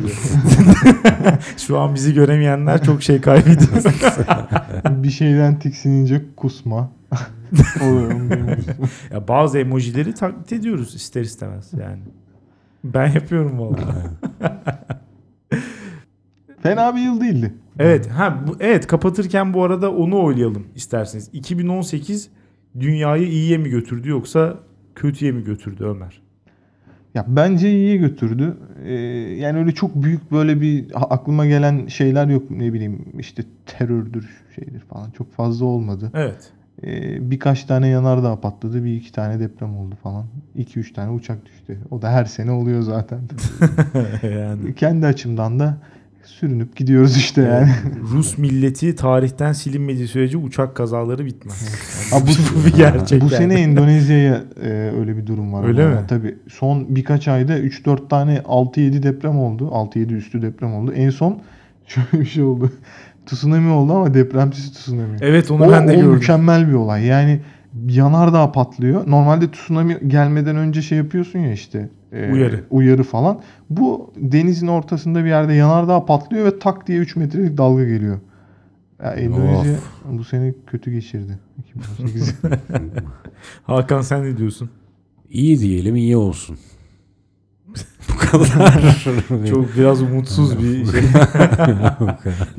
[1.56, 3.84] Şu an bizi göremeyenler çok şey kaybediyor.
[5.02, 6.90] bir şeyden tiksinince kusma.
[9.12, 12.02] Ya bazı emojileri taklit ediyoruz ister istemez yani.
[12.84, 14.08] Ben yapıyorum vallahi.
[16.64, 17.54] Fena bir yıl değildi.
[17.78, 21.30] evet, ha bu evet kapatırken bu arada onu oylayalım isterseniz.
[21.32, 22.28] 2018
[22.80, 24.54] dünyayı iyiye mi götürdü yoksa
[24.94, 26.22] kötüye mi götürdü Ömer?
[27.14, 28.56] Ya bence iyiye götürdü.
[28.84, 28.92] Ee,
[29.40, 32.50] yani öyle çok büyük böyle bir aklıma gelen şeyler yok.
[32.50, 35.10] Ne bileyim işte terördür şeydir falan.
[35.10, 36.10] Çok fazla olmadı.
[36.14, 36.52] Evet.
[36.82, 38.84] Ee, birkaç tane yanardağ patladı.
[38.84, 40.24] Bir iki tane deprem oldu falan.
[40.54, 41.78] İki üç tane uçak düştü.
[41.90, 43.20] O da her sene oluyor zaten.
[44.22, 45.78] yani Kendi açımdan da
[46.26, 47.70] sürünüp gidiyoruz işte yani.
[48.12, 51.68] Rus milleti tarihten silinmediği sürece uçak kazaları bitmez.
[52.12, 53.20] Ha, bu, bir gerçek.
[53.22, 53.36] bu yani.
[53.36, 54.68] sene Endonezya'ya e,
[55.00, 55.64] öyle bir durum var.
[55.68, 55.94] Öyle ama.
[55.94, 56.06] mi?
[56.08, 56.34] Tabii.
[56.48, 59.64] Son birkaç ayda 3-4 tane 6-7 deprem oldu.
[59.72, 60.92] 6-7 üstü deprem oldu.
[60.92, 61.38] En son
[61.86, 62.72] şöyle bir şey oldu.
[63.26, 65.16] tsunami oldu ama depremsiz tsunami.
[65.20, 66.10] Evet onu o, ben de o gördüm.
[66.10, 67.04] mükemmel bir olay.
[67.04, 67.40] Yani
[67.88, 69.10] yanardağ patlıyor.
[69.10, 71.88] Normalde tsunami gelmeden önce şey yapıyorsun ya işte.
[72.12, 72.64] e, Uyarı.
[72.70, 73.40] Uyarı falan.
[73.70, 78.18] Bu denizin ortasında bir yerde yanardağ patlıyor ve tak diye 3 metrelik dalga geliyor.
[79.02, 79.74] Ya Endonezya
[80.10, 81.38] bu sene kötü geçirdi.
[81.58, 82.34] 2018.
[83.64, 84.70] Hakan sen ne diyorsun?
[85.30, 86.58] İyi diyelim iyi olsun.
[88.12, 89.04] bu kadar.
[89.50, 91.00] Çok biraz umutsuz bir şey.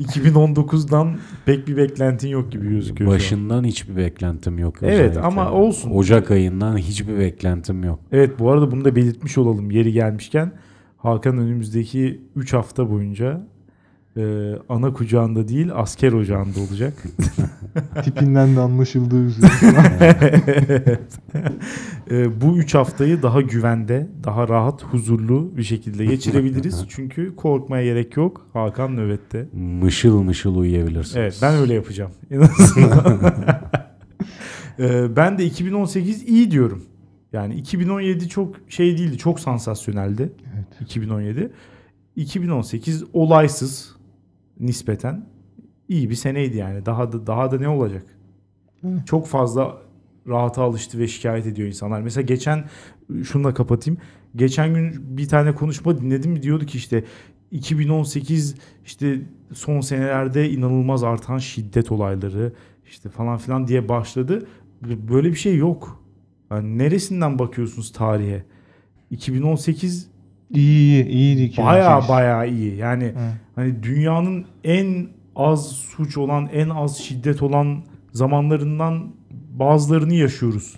[0.00, 3.10] 2019'dan pek bir beklentin yok gibi gözüküyor.
[3.10, 4.74] Başından hiçbir beklentim yok.
[4.82, 5.20] Evet, özellikle.
[5.20, 5.90] ama olsun.
[5.90, 8.00] Ocak ayından hiçbir beklentim yok.
[8.12, 10.52] Evet bu arada bunu da belirtmiş olalım yeri gelmişken.
[10.96, 13.46] Hakan önümüzdeki 3 hafta boyunca
[14.16, 16.92] e, ana kucağında değil asker ocağında olacak.
[18.04, 19.50] Tipinden de anlaşıldığı üzere.
[20.68, 21.00] Evet.
[22.10, 26.84] E, bu 3 haftayı daha güvende, daha rahat, huzurlu bir şekilde geçirebiliriz.
[26.88, 28.46] Çünkü korkmaya gerek yok.
[28.52, 29.48] Hakan nöbette.
[29.52, 31.16] Mışıl mışıl uyuyabilirsiniz.
[31.16, 32.10] Evet ben öyle yapacağım.
[32.30, 33.20] En azından.
[34.78, 36.84] Ee, ben de 2018 iyi diyorum.
[37.32, 39.18] Yani 2017 çok şey değildi.
[39.18, 40.32] Çok sansasyoneldi.
[40.54, 40.80] Evet.
[40.80, 41.52] 2017.
[42.16, 43.95] 2018 olaysız
[44.60, 45.26] nispeten
[45.88, 46.86] iyi bir seneydi yani.
[46.86, 48.06] Daha da daha da ne olacak?
[48.80, 48.88] Hı.
[49.06, 49.78] Çok fazla
[50.28, 52.00] rahata alıştı ve şikayet ediyor insanlar.
[52.00, 52.64] Mesela geçen
[53.24, 54.00] şununla kapatayım.
[54.36, 57.04] Geçen gün bir tane konuşma dinledim diyordu ki işte
[57.50, 58.54] 2018
[58.84, 59.20] işte
[59.52, 62.52] son senelerde inanılmaz artan şiddet olayları
[62.86, 64.46] işte falan filan diye başladı.
[64.82, 66.04] Böyle bir şey yok.
[66.50, 68.44] Yani neresinden bakıyorsunuz tarihe?
[69.10, 70.10] 2018
[70.50, 71.58] İyi iyi iyiydi 2018.
[71.86, 72.76] baya baya iyi.
[72.76, 73.12] Yani Hı.
[73.54, 77.78] hani dünyanın en az suç olan, en az şiddet olan
[78.12, 79.02] zamanlarından
[79.58, 80.74] bazılarını yaşıyoruz.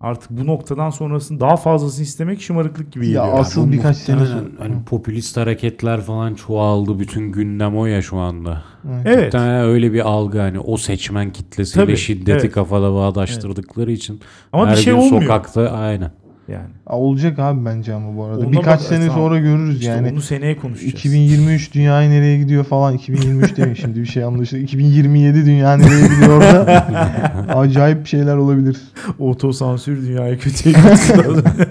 [0.00, 3.38] Artık bu noktadan sonrasını daha fazlasını istemek şımarıklık gibi Ya geliyor.
[3.40, 4.44] asıl birkaç sene sonra.
[4.58, 6.98] Hani popülist hareketler falan çoğaldı.
[6.98, 8.62] Bütün gündem o ya şu anda.
[9.04, 9.24] Evet.
[9.24, 12.52] Muhtemelen öyle bir algı hani o seçmen kitlesiyle Tabii, şiddeti evet.
[12.52, 14.20] kafada bağdaştırdıkları için
[14.52, 15.22] Ama her bir şey gün olmuyor.
[15.22, 16.10] sokakta aynen.
[16.48, 16.68] Yani.
[16.86, 18.38] Aa, Olacak abi bence ama bu arada.
[18.38, 19.16] Ondan Birkaç bak- sene tamam.
[19.16, 20.10] sonra görürüz İşte yani.
[20.12, 20.92] onu seneye konuşacağız.
[20.94, 22.94] 2023 dünyayı nereye gidiyor falan.
[22.94, 24.60] 2023 demeyin şimdi bir şey anlaşıldı.
[24.60, 26.64] 2027 dünya nereye gidiyor orada.
[27.56, 28.76] Acayip şeyler olabilir.
[29.18, 31.44] Otosansür dünyayı kötüye götürdü.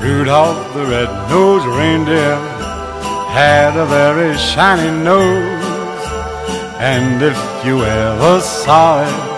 [0.02, 2.36] Rudolph the red-nosed reindeer
[3.34, 5.64] had a very shiny nose,
[6.78, 9.31] And if you ever saw it,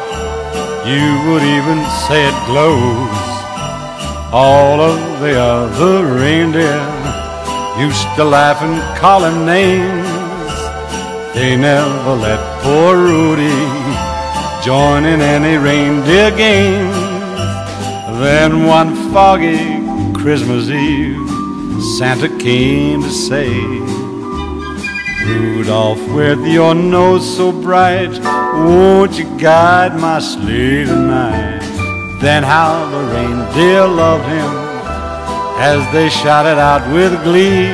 [0.86, 3.24] you would even say it glows.
[4.32, 6.84] All of the other reindeer
[7.78, 10.06] used to laugh and call him names.
[11.34, 13.60] They never let poor Rudy
[14.62, 16.94] join in any reindeer games.
[18.20, 19.82] Then one foggy
[20.12, 21.30] Christmas Eve,
[21.98, 23.48] Santa came to say,
[25.26, 28.12] Rudolph, with your nose so bright,
[28.54, 31.60] won't you guide my sleigh tonight?
[32.20, 34.64] Then how the reindeer loved him
[35.58, 37.68] as they shouted out with glee.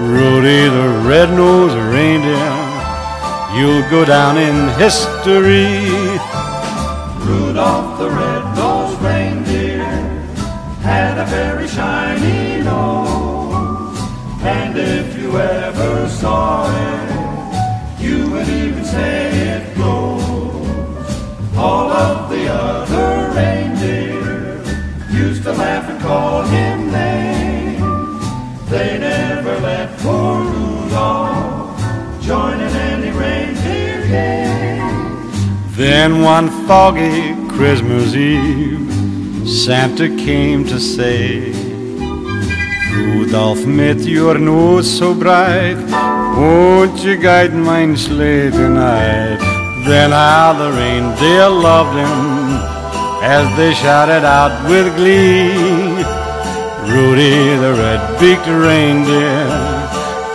[0.00, 2.54] Rudy the red-nosed reindeer,
[3.56, 5.86] you'll go down in history.
[7.24, 9.84] Rudolph the red-nosed reindeer
[10.82, 11.53] had a very
[26.04, 27.80] call him names.
[28.68, 31.80] They never let poor Rudolph
[32.20, 35.30] join in any reindeer game.
[35.72, 41.52] Then one foggy Christmas Eve, Santa came to say,
[42.94, 45.78] Rudolph, mit your nose so bright,
[46.36, 49.40] won't you guide mine sleigh tonight?
[49.86, 52.74] Then how the reindeer loved him
[53.24, 55.93] as they shouted out with glee.
[56.94, 59.48] Rudy the red-beaked reindeer,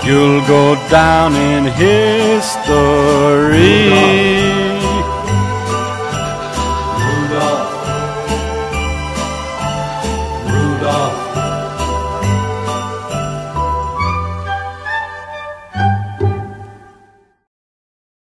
[0.03, 2.49] you'll go down in history.